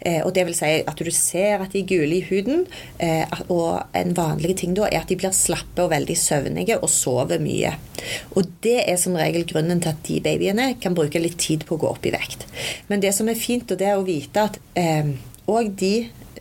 Eh, 0.00 0.20
og 0.22 0.32
det 0.36 0.46
vil 0.48 0.56
si 0.56 0.70
at 0.80 0.98
du 0.98 1.10
ser 1.14 1.62
at 1.64 1.74
de 1.74 1.82
er 1.82 1.88
gule 1.90 2.18
i 2.18 2.24
huden. 2.28 2.64
Eh, 3.02 3.26
og 3.52 3.82
en 3.98 4.16
vanlig 4.16 4.56
ting 4.62 4.76
da 4.78 4.88
er 4.88 5.02
at 5.02 5.12
de 5.12 5.18
blir 5.20 5.34
slappe 5.36 5.84
og 5.84 5.92
veldig 5.92 6.16
søvnige 6.18 6.78
og 6.80 6.90
sover 6.92 7.42
mye. 7.42 7.74
Og 8.36 8.48
det 8.64 8.78
er 8.86 8.98
som 9.00 9.16
regel 9.18 9.46
grunnen 9.48 9.82
til 9.82 9.92
at 9.92 10.02
de 10.08 10.20
babyene 10.24 10.72
kan 10.82 10.96
bruke 10.96 11.22
litt 11.22 11.38
tid 11.42 11.66
på 11.68 11.76
å 11.76 11.84
gå 11.84 11.92
opp 11.92 12.08
i 12.08 12.14
vekt. 12.14 12.46
Men 12.88 13.04
det 13.04 13.14
som 13.16 13.28
er 13.30 13.38
fint, 13.38 13.70
og 13.70 13.80
det 13.80 13.90
er 13.90 14.00
å 14.00 14.06
vite 14.06 14.48
at 14.48 14.58
eh, 14.78 15.12
de 15.46 15.94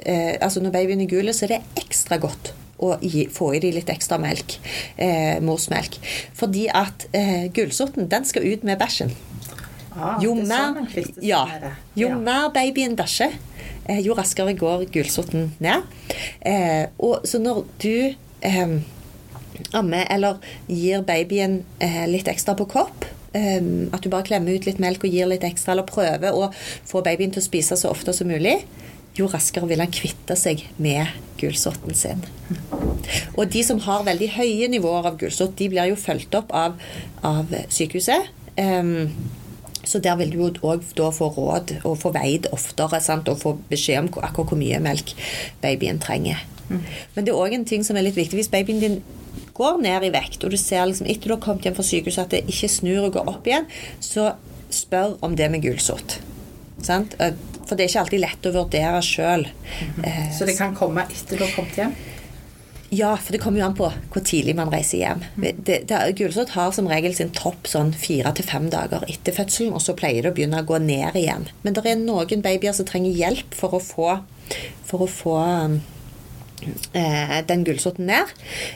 eh, 0.06 0.38
Altså 0.42 0.62
når 0.62 0.72
babyen 0.72 1.02
er 1.02 1.12
gul, 1.12 1.34
så 1.34 1.46
er 1.46 1.58
det 1.58 1.64
ekstra 1.84 2.18
godt 2.22 2.54
å 2.82 2.96
gi, 3.02 3.28
få 3.32 3.54
i 3.56 3.62
de 3.62 3.72
litt 3.76 3.90
ekstra 3.94 4.18
melk. 4.22 4.58
Eh, 4.98 5.38
morsmelk. 5.44 6.00
Fordi 6.38 6.68
at 6.74 7.08
eh, 7.14 7.52
gulsorten, 7.54 8.10
den 8.10 8.26
skal 8.26 8.48
ut 8.48 8.66
med 8.68 8.82
bæsjen. 8.82 9.14
Ah, 9.96 10.18
Jo 10.24 10.34
det 10.36 10.44
er 10.44 10.48
mer, 10.48 10.86
sånn 10.88 11.24
ja, 11.26 11.46
jo 12.00 12.08
Ja. 12.08 12.16
mer 12.18 12.50
babyen 12.56 12.96
bæsjer, 12.96 13.34
eh, 13.90 14.00
jo 14.00 14.14
raskere 14.16 14.54
går 14.58 14.86
gulsotten 14.94 15.52
ned. 15.60 15.84
Eh, 16.42 16.86
og 17.00 17.26
så 17.28 17.40
når 17.42 17.66
du 17.80 18.16
eh, 18.42 18.78
ammer 19.74 20.06
eller 20.10 20.38
gir 20.70 21.02
babyen 21.04 21.64
eh, 21.80 22.06
litt 22.08 22.28
ekstra 22.32 22.56
på 22.58 22.68
kopp, 22.72 23.06
eh, 23.34 23.60
at 23.92 24.02
du 24.02 24.10
bare 24.10 24.24
klemmer 24.24 24.56
ut 24.56 24.66
litt 24.66 24.80
melk 24.80 25.04
og 25.04 25.12
gir 25.12 25.28
litt 25.28 25.44
ekstra, 25.44 25.74
eller 25.74 25.84
prøver 25.90 26.32
å 26.32 26.52
få 26.88 27.04
babyen 27.04 27.32
til 27.34 27.42
å 27.44 27.46
spise 27.50 27.76
så 27.78 27.92
ofte 27.92 28.14
som 28.16 28.28
mulig, 28.32 28.62
jo 29.20 29.28
raskere 29.28 29.68
vil 29.68 29.80
han 29.84 29.92
kvitte 29.92 30.38
seg 30.40 30.64
med 30.80 31.06
gulsotten 31.38 31.94
sin. 31.94 32.24
Og 33.36 33.50
de 33.52 33.62
som 33.68 33.80
har 33.84 34.06
veldig 34.08 34.30
høye 34.38 34.70
nivåer 34.72 35.06
av 35.10 35.18
gulsott, 35.20 35.58
de 35.60 35.68
blir 35.68 35.90
jo 35.92 35.98
fulgt 36.00 36.34
opp 36.40 36.54
av, 36.56 36.78
av 37.28 37.52
sykehuset. 37.68 38.30
Ehm, 38.56 39.10
så 39.84 40.00
der 40.04 40.16
vil 40.20 40.32
du 40.34 40.44
òg 40.46 40.84
da 40.98 41.10
få 41.14 41.30
råd 41.36 41.76
og 41.84 41.98
få 42.02 42.12
veid 42.16 42.48
oftere 42.52 43.00
sant? 43.02 43.28
og 43.32 43.40
få 43.42 43.56
beskjed 43.70 44.00
om 44.00 44.10
akkurat 44.22 44.52
hvor 44.54 44.60
mye 44.60 44.80
melk 44.84 45.14
babyen 45.62 46.00
trenger. 46.00 46.42
Men 46.72 47.26
det 47.26 47.34
er 47.34 47.40
òg 47.40 47.54
en 47.54 47.66
ting 47.68 47.84
som 47.84 47.98
er 48.00 48.06
litt 48.06 48.16
viktig. 48.16 48.38
Hvis 48.40 48.52
babyen 48.52 48.80
din 48.80 49.02
går 49.58 49.82
ned 49.84 50.06
i 50.08 50.12
vekt, 50.14 50.44
og 50.44 50.52
du 50.54 50.58
ser 50.58 50.86
liksom 50.88 51.08
etter 51.12 51.28
du 51.28 51.36
har 51.36 51.42
kommet 51.44 51.66
hjem 51.68 51.76
fra 51.76 51.84
sykehuset 51.84 52.24
at 52.24 52.32
det 52.36 52.46
ikke 52.48 52.70
snur 52.72 53.10
og 53.10 53.16
går 53.18 53.28
opp 53.32 53.48
igjen, 53.50 53.68
så 54.00 54.32
spør 54.72 55.18
om 55.26 55.36
det 55.36 55.50
med 55.52 55.64
gulsott. 55.66 56.20
Eh, 56.88 57.34
For 57.68 57.76
det 57.78 57.86
er 57.86 57.90
ikke 57.92 58.02
alltid 58.06 58.24
lett 58.24 58.48
å 58.48 58.54
vurdere 58.56 59.02
sjøl. 59.06 59.46
Så 60.38 60.48
det 60.48 60.58
kan 60.58 60.74
komme 60.76 61.04
etter 61.08 61.38
du 61.38 61.44
har 61.46 61.54
kommet 61.56 61.78
hjem? 61.78 61.94
Ja, 62.92 63.14
for 63.16 63.32
det 63.32 63.40
kommer 63.40 63.62
jo 63.62 63.66
an 63.70 63.76
på 63.78 63.88
hvor 64.12 64.24
tidlig 64.28 64.52
man 64.58 64.72
reiser 64.72 65.00
hjem. 65.00 65.22
Det, 65.40 65.78
det, 65.88 66.00
gulsott 66.20 66.52
har 66.58 66.74
som 66.76 66.90
regel 66.92 67.14
sin 67.16 67.32
topp 67.32 67.70
sånn 67.72 67.94
fire 67.96 68.34
til 68.36 68.48
fem 68.50 68.68
dager 68.74 69.06
etter 69.08 69.36
fødselen, 69.38 69.72
og 69.72 69.80
så 69.84 69.96
pleier 69.96 70.26
det 70.26 70.34
å 70.34 70.36
begynne 70.36 70.60
å 70.60 70.68
gå 70.68 70.82
ned 70.84 71.16
igjen. 71.16 71.48
Men 71.64 71.78
det 71.78 71.86
er 71.88 72.02
noen 72.02 72.44
babyer 72.44 72.76
som 72.76 72.90
trenger 72.90 73.16
hjelp 73.16 73.56
for 73.56 73.78
å 73.78 73.80
få, 73.80 74.10
for 74.90 75.06
å 75.06 75.08
få 75.08 75.38
eh, 75.46 75.78
den 77.48 77.64
gullsorten 77.68 78.10
ned. 78.10 78.32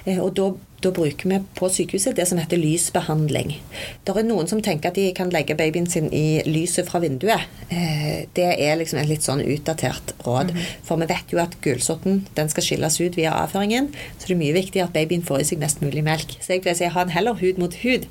Eh, 0.06 0.20
og 0.22 0.34
da, 0.38 0.50
da 0.84 0.92
bruker 0.94 1.30
vi 1.30 1.40
på 1.58 1.70
sykehuset 1.72 2.18
det 2.18 2.28
som 2.30 2.40
heter 2.40 2.60
lysbehandling. 2.62 3.56
Det 4.06 4.16
er 4.16 4.28
noen 4.28 4.50
som 4.50 4.62
tenker 4.64 4.92
at 4.92 5.00
de 5.00 5.08
kan 5.18 5.32
legge 5.34 5.58
babyen 5.58 5.88
sin 5.90 6.10
i 6.14 6.42
lyset 6.48 6.90
fra 6.90 7.02
vinduet. 7.04 7.46
Eh, 7.70 8.26
det 8.38 8.48
er 8.54 8.78
liksom 8.80 9.02
et 9.02 9.10
litt 9.10 9.26
sånn 9.26 9.44
utdatert 9.44 10.16
råd. 10.28 10.54
For 10.86 11.02
vi 11.02 11.10
vet 11.12 11.34
jo 11.34 11.42
at 11.44 11.58
gullsorten 11.66 12.24
den 12.38 12.52
skal 12.52 12.68
skilles 12.68 13.00
ut 13.02 13.18
via 13.20 13.36
avføringen, 13.44 13.92
så 14.18 14.30
det 14.30 14.36
er 14.38 14.44
mye 14.44 14.58
viktig 14.60 14.84
at 14.84 14.96
babyen 14.96 15.26
får 15.26 15.44
i 15.44 15.50
seg 15.52 15.64
mest 15.64 15.84
mulig 15.86 16.06
melk. 16.06 16.38
Så 16.42 16.56
jeg 16.56 16.66
vil 16.66 16.78
si 16.78 16.92
ha 16.92 17.08
den 17.08 17.16
heller 17.16 17.40
hud 17.40 17.62
mot 17.62 17.82
hud, 17.84 18.08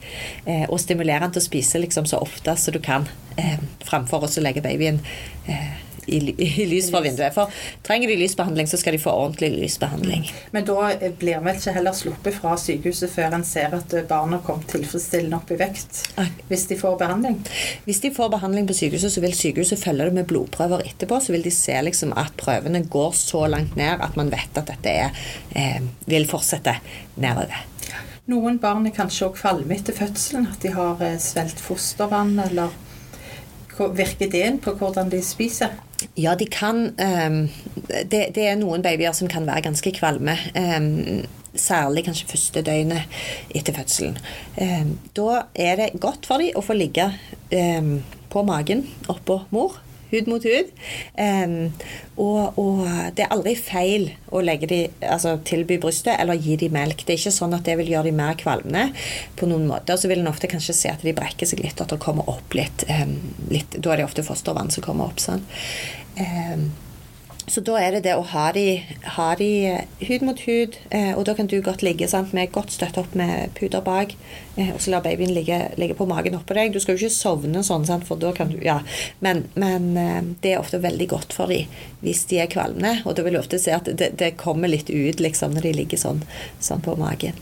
eh, 0.47 0.67
og 0.69 0.81
stimulere 0.83 1.27
den 1.27 1.37
til 1.37 1.45
å 1.45 1.49
spise 1.49 1.83
liksom 1.83 2.09
så 2.11 2.23
ofte 2.25 2.57
som 2.61 2.75
du 2.75 2.83
kan, 2.83 3.09
eh, 3.39 3.59
framfor 3.85 4.27
å 4.27 4.43
legge 4.43 4.65
babyen 4.65 5.01
eh, 5.49 5.84
i, 6.07 6.21
i 6.39 6.67
lys 6.71 6.91
fra 6.93 7.03
vinduet. 7.05 7.35
For 7.35 7.51
trenger 7.87 8.11
de 8.11 8.19
lysbehandling, 8.21 8.69
så 8.71 8.81
skal 8.81 8.97
de 8.97 9.03
få 9.03 9.13
ordentlig 9.13 9.53
lysbehandling. 9.57 10.27
Men 10.55 10.69
da 10.69 10.91
eh, 10.93 11.13
blir 11.19 11.43
vi 11.45 11.55
ikke 11.57 11.75
heller 11.77 11.97
sluppet 11.97 12.39
fra 12.39 12.57
sykehuset 12.61 13.13
før 13.13 13.39
en 13.39 13.47
ser 13.47 13.77
at 13.77 13.97
barna 14.09 14.41
kom 14.45 14.63
tilfredsstillende 14.71 15.41
opp 15.41 15.53
i 15.55 15.59
vekt, 15.61 16.03
hvis 16.49 16.67
de 16.71 16.79
får 16.81 16.99
behandling? 17.01 17.41
Hvis 17.89 18.03
de 18.05 18.13
får 18.15 18.33
behandling 18.35 18.69
på 18.69 18.77
sykehuset, 18.77 19.13
så 19.15 19.25
vil 19.25 19.37
sykehuset 19.37 19.81
følge 19.81 20.09
det 20.09 20.17
med 20.17 20.29
blodprøver 20.31 20.85
etterpå. 20.89 21.21
Så 21.23 21.35
vil 21.35 21.45
de 21.47 21.53
se 21.55 21.77
liksom 21.89 22.15
at 22.21 22.35
prøvene 22.41 22.85
går 22.91 23.13
så 23.19 23.47
langt 23.51 23.77
ned 23.81 24.03
at 24.05 24.19
man 24.19 24.33
vet 24.33 24.59
at 24.61 24.69
dette 24.71 24.97
er, 25.05 25.25
eh, 25.55 25.81
vil 26.11 26.29
fortsette 26.31 26.79
nedover. 27.21 27.65
Noen 28.31 28.57
barn 28.57 28.87
er 28.89 28.95
kanskje 28.97 29.27
òg 29.27 29.35
kvalme 29.37 29.75
etter 29.77 29.97
fødselen, 29.97 30.47
at 30.49 30.63
de 30.65 30.73
har 30.73 31.01
eh, 31.05 31.19
svelget 31.21 31.61
fostervann, 31.61 32.39
eller 32.47 32.73
virker 33.75 34.31
det 34.31 34.45
inn 34.47 34.61
på 34.63 34.73
hvordan 34.79 35.11
de 35.13 35.21
spiser? 35.25 35.75
Ja, 36.17 36.35
de 36.39 36.47
kan 36.51 36.87
ehm, 37.01 37.49
det, 37.89 38.29
det 38.37 38.49
er 38.49 38.59
noen 38.61 38.85
babyer 38.85 39.15
som 39.17 39.31
kan 39.31 39.47
være 39.47 39.67
ganske 39.69 39.93
kvalme. 39.97 40.37
ehm, 40.55 41.25
særlig 41.55 42.03
kanskje 42.05 42.27
første 42.33 42.63
døgnet 42.67 43.03
etter 43.55 43.77
fødselen. 43.77 44.19
Ehm, 44.59 44.99
da 45.17 45.45
er 45.55 45.77
det 45.77 46.01
godt 46.01 46.27
for 46.27 46.43
dem 46.43 46.57
å 46.57 46.65
få 46.65 46.75
ligge 46.75 47.13
på 48.31 48.43
magen 48.43 48.87
oppå 49.09 49.45
mor. 49.55 49.84
Hud 50.15 50.31
mot 50.31 50.47
hud. 50.47 50.71
Um, 51.19 51.57
og, 52.21 52.59
og 52.61 52.85
det 53.17 53.27
er 53.27 53.35
aldri 53.35 53.57
feil 53.59 54.09
å 54.31 54.43
de, 54.45 54.81
altså, 55.03 55.37
tilby 55.47 55.79
brystet 55.83 56.15
eller 56.19 56.39
gi 56.39 56.57
dem 56.61 56.75
melk. 56.77 57.03
Det 57.03 57.17
er 57.17 57.21
ikke 57.21 57.35
sånn 57.35 57.57
at 57.57 57.67
det 57.67 57.77
vil 57.81 57.93
gjøre 57.95 58.11
dem 58.11 58.21
mer 58.23 58.39
kvalmende 58.39 58.87
på 59.39 59.51
noen 59.51 59.67
måter. 59.71 59.99
Så 59.99 60.11
vil 60.11 60.23
en 60.23 60.31
ofte 60.31 60.51
kanskje 60.51 60.77
se 60.79 60.93
at 60.93 61.05
de 61.05 61.17
brekker 61.17 61.49
seg 61.49 61.65
litt, 61.65 61.81
at 61.83 61.91
det 61.91 62.01
kommer 62.03 62.29
opp 62.31 62.57
litt. 62.57 62.87
Um, 62.89 63.19
litt 63.53 63.77
da 63.79 63.93
er 63.93 64.03
det 64.03 64.09
ofte 64.09 64.27
fostervann 64.27 64.73
som 64.75 64.87
kommer 64.87 65.11
opp. 65.11 65.23
sånn. 65.23 65.45
Ehm, 66.17 66.71
så 67.47 67.61
da 67.61 67.77
er 67.81 67.97
det 67.97 68.05
det 68.07 68.15
å 68.17 68.25
ha 68.31 68.47
de, 68.57 68.67
ha 69.17 69.27
de 69.37 69.49
eh, 69.69 70.05
hud 70.09 70.25
mot 70.25 70.41
hud, 70.47 70.79
eh, 70.95 71.13
og 71.13 71.27
da 71.29 71.35
kan 71.37 71.49
du 71.51 71.59
godt 71.65 71.85
ligge 71.85 72.09
sant, 72.09 72.33
med 72.37 72.53
godt 72.55 72.73
støtte 72.73 73.03
opp 73.03 73.17
med 73.19 73.53
puter 73.59 73.85
bak, 73.85 74.15
eh, 74.57 74.71
og 74.73 74.81
så 74.81 74.95
la 74.95 75.03
babyen 75.05 75.35
ligge, 75.37 75.59
ligge 75.81 75.97
på 75.99 76.09
magen 76.09 76.39
oppå 76.39 76.57
deg. 76.57 76.73
Du 76.73 76.81
skal 76.81 76.97
jo 76.97 77.05
ikke 77.05 77.17
sovne 77.17 77.65
sånn, 77.67 77.85
sant, 77.89 78.09
for 78.09 78.21
da 78.21 78.33
kan 78.37 78.53
du 78.53 78.61
Ja. 78.65 78.79
Men, 79.21 79.45
men 79.61 79.91
eh, 80.01 80.21
det 80.41 80.55
er 80.55 80.63
ofte 80.63 80.81
veldig 80.81 81.09
godt 81.11 81.37
for 81.37 81.53
dem 81.53 81.69
hvis 82.05 82.25
de 82.31 82.41
er 82.41 82.53
kvalmende, 82.53 83.03
og 83.05 83.17
da 83.17 83.25
vil 83.25 83.37
du 83.37 83.43
ofte 83.43 83.61
se 83.61 83.75
at 83.77 83.89
det, 83.89 84.15
det 84.21 84.37
kommer 84.41 84.71
litt 84.73 84.91
ut 84.93 85.21
liksom 85.21 85.57
når 85.57 85.69
de 85.69 85.77
ligger 85.83 86.01
sånn, 86.01 86.25
sånn 86.61 86.85
på 86.85 86.97
magen. 87.01 87.37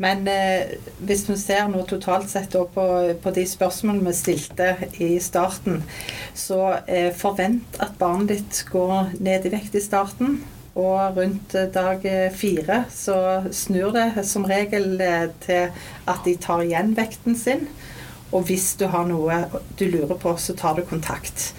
Men 0.00 0.24
eh, 0.32 0.78
hvis 1.04 1.26
vi 1.28 1.36
ser 1.36 1.66
nå 1.68 1.82
totalt 1.88 2.30
sett 2.32 2.54
på, 2.74 2.84
på 3.20 3.32
de 3.36 3.44
spørsmålene 3.48 4.08
vi 4.08 4.16
stilte 4.16 4.70
i 4.96 5.10
starten, 5.20 5.82
så 6.32 6.78
eh, 6.86 7.10
forvent 7.12 7.76
at 7.84 7.98
barnet 8.00 8.32
ditt 8.32 8.62
går 8.72 9.12
ned 9.20 9.44
i 9.44 9.52
vekt 9.52 9.76
i 9.76 9.84
starten. 9.84 10.40
Og 10.78 11.16
rundt 11.16 11.54
eh, 11.58 11.68
dag 11.74 12.04
eh, 12.08 12.32
fire 12.32 12.84
så 12.94 13.16
snur 13.52 13.92
det 13.92 14.24
som 14.24 14.46
regel 14.48 15.00
eh, 15.02 15.26
til 15.44 15.68
at 16.08 16.24
de 16.24 16.36
tar 16.40 16.64
igjen 16.64 16.94
vekten 16.96 17.36
sin. 17.36 17.66
Og 18.32 18.46
hvis 18.48 18.72
du 18.78 18.86
har 18.88 19.08
noe 19.08 19.42
du 19.76 19.88
lurer 19.90 20.16
på, 20.16 20.36
så 20.38 20.54
tar 20.56 20.78
du 20.78 20.86
kontakt. 20.86 21.50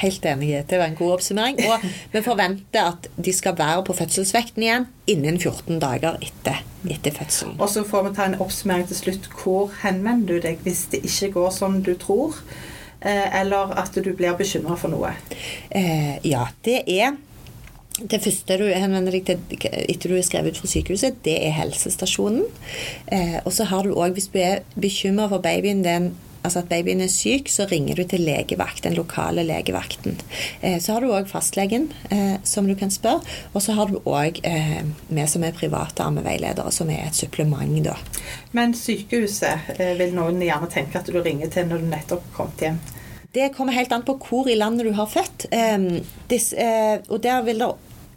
Helt 0.00 0.24
enig. 0.24 0.54
Det 0.68 0.78
var 0.80 0.88
en 0.88 0.96
god 0.96 1.18
oppsummering. 1.18 1.60
Og 1.68 1.84
vi 2.12 2.22
forventer 2.24 2.92
at 2.94 3.08
de 3.20 3.32
skal 3.36 3.56
være 3.58 3.84
på 3.84 3.96
fødselsvekten 3.98 4.64
igjen 4.64 4.88
innen 5.10 5.36
14 5.40 5.80
dager 5.82 6.16
etter, 6.24 6.62
etter 6.88 7.16
fødselen. 7.16 7.58
Og 7.60 7.68
så 7.68 7.84
får 7.84 8.08
vi 8.08 8.14
ta 8.16 8.28
en 8.30 8.38
oppsummering 8.40 8.88
til 8.88 8.96
slutt. 8.96 9.30
Hvor 9.42 9.72
henvender 9.82 10.38
du 10.38 10.46
deg 10.46 10.62
hvis 10.64 10.86
det 10.92 11.02
ikke 11.04 11.34
går 11.36 11.50
som 11.56 11.82
du 11.84 11.92
tror, 12.00 12.38
eh, 13.02 13.26
eller 13.42 13.74
at 13.80 13.92
du 13.96 14.12
blir 14.16 14.38
bekymra 14.38 14.78
for 14.80 14.92
noe? 14.92 15.12
Eh, 15.68 16.16
ja, 16.24 16.46
det 16.64 16.80
er 16.88 17.18
det 18.00 18.22
første 18.24 18.56
du 18.56 18.64
henvender 18.72 19.12
deg 19.12 19.26
til 19.28 19.60
etter 19.60 20.08
du 20.08 20.16
er 20.16 20.24
skrevet 20.24 20.54
ut 20.54 20.62
fra 20.62 20.70
sykehuset, 20.70 21.20
det 21.26 21.36
er 21.44 21.52
helsestasjonen. 21.58 22.46
Eh, 23.12 23.36
og 23.44 23.52
så 23.52 23.66
har 23.68 23.84
du 23.84 23.92
òg, 23.92 24.14
hvis 24.16 24.30
du 24.32 24.38
er 24.40 24.62
bekymra 24.80 25.28
for 25.28 25.44
babyen 25.44 25.84
din 25.84 26.12
altså 26.42 26.62
at 26.62 26.70
babyen 26.70 27.02
er 27.04 27.10
syk, 27.12 27.50
så 27.52 27.66
ringer 27.70 28.00
du 28.00 28.04
til 28.08 28.24
legevakt, 28.26 28.84
den 28.84 28.96
lokale 28.98 29.44
legevakten. 29.46 30.18
Eh, 30.60 30.78
så 30.80 30.96
har 30.96 31.04
du 31.04 31.12
òg 31.14 31.28
fastlegen 31.30 31.90
eh, 32.10 32.36
som 32.44 32.68
du 32.68 32.74
kan 32.78 32.92
spørre, 32.92 33.24
og 33.52 33.64
så 33.64 33.76
har 33.78 33.90
du 33.90 34.00
òg 34.04 34.40
eh, 34.46 34.80
vi 35.08 35.26
som 35.30 35.44
er 35.46 35.56
private 35.56 36.06
ammeveiledere, 36.06 36.72
som 36.72 36.90
er 36.92 37.08
et 37.08 37.18
supplement, 37.18 37.76
da. 37.84 37.96
Men 38.56 38.74
sykehuset 38.76 39.76
eh, 39.76 39.94
vil 39.98 40.16
noen 40.16 40.40
gjerne 40.42 40.70
tenke 40.72 41.00
at 41.00 41.10
du 41.10 41.20
ringer 41.20 41.52
til 41.52 41.68
når 41.70 41.84
du 41.84 41.92
nettopp 41.92 42.24
har 42.30 42.36
kommet 42.38 42.66
hjem? 42.66 42.80
Det 43.30 43.52
kommer 43.54 43.76
helt 43.76 43.92
an 43.94 44.02
på 44.02 44.16
hvor 44.26 44.48
i 44.50 44.56
landet 44.58 44.88
du 44.88 44.94
har 44.96 45.06
født. 45.06 45.46
Uh, 45.54 46.00
og 47.14 47.20
der 47.22 47.44
vil 47.46 47.62
det 47.62 47.68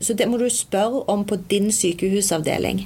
så 0.03 0.15
det 0.17 0.27
må 0.29 0.39
du 0.41 0.47
spørre 0.51 1.03
om 1.11 1.25
på 1.27 1.37
din 1.51 1.71
sykehusavdeling. 1.73 2.85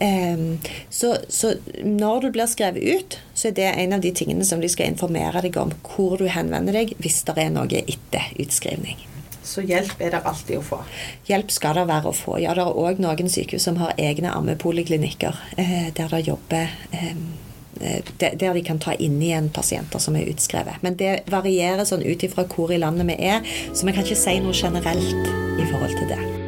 Um, 0.00 0.58
så, 0.90 1.16
så, 1.28 1.54
når 1.82 2.26
du 2.26 2.30
blir 2.36 2.50
skrevet 2.50 2.82
ut, 2.82 3.18
så 3.34 3.50
er 3.50 3.58
det 3.58 3.68
en 3.72 3.96
av 3.96 4.04
de 4.04 4.12
tingene 4.16 4.46
som 4.46 4.62
de 4.62 4.70
skal 4.72 4.92
informere 4.92 5.44
deg 5.44 5.58
om 5.60 5.74
hvor 5.94 6.18
du 6.20 6.26
henvender 6.30 6.76
deg 6.76 6.96
hvis 7.02 7.22
det 7.28 7.36
er 7.40 7.52
noe 7.54 7.84
etter 7.84 8.32
utskrivning. 8.42 9.00
Så 9.46 9.62
hjelp 9.62 10.00
er 10.02 10.10
det 10.10 10.22
alltid 10.26 10.58
å 10.58 10.64
få? 10.66 10.80
Hjelp 11.28 11.52
skal 11.54 11.78
det 11.78 11.86
være 11.86 12.10
å 12.10 12.16
få. 12.16 12.40
Ja, 12.42 12.54
det 12.58 12.64
er 12.64 12.78
òg 12.82 12.98
noen 13.02 13.30
sykehus 13.30 13.68
som 13.68 13.78
har 13.78 13.94
egne 13.94 14.34
ammepoliklinikker 14.34 15.38
eh, 15.54 15.92
der 15.94 16.10
det 16.10 16.24
jobber 16.26 16.72
eh, 16.90 17.12
der 18.18 18.54
de 18.54 18.62
kan 18.64 18.78
ta 18.80 18.94
inn 18.94 19.20
igjen 19.22 19.50
pasienter 19.52 20.00
som 20.00 20.16
er 20.16 20.30
utskrevet. 20.32 20.80
Men 20.80 20.96
det 20.96 21.28
varierer 21.30 21.84
sånn 21.84 22.04
ut 22.06 22.24
ifra 22.24 22.46
hvor 22.48 22.72
i 22.72 22.80
landet 22.80 23.10
vi 23.12 23.20
er, 23.28 23.44
så 23.72 23.86
vi 23.86 23.92
kan 23.96 24.06
ikke 24.06 24.18
si 24.24 24.38
noe 24.40 24.56
generelt 24.56 25.32
i 25.60 25.70
forhold 25.70 25.96
til 26.00 26.12
det. 26.14 26.45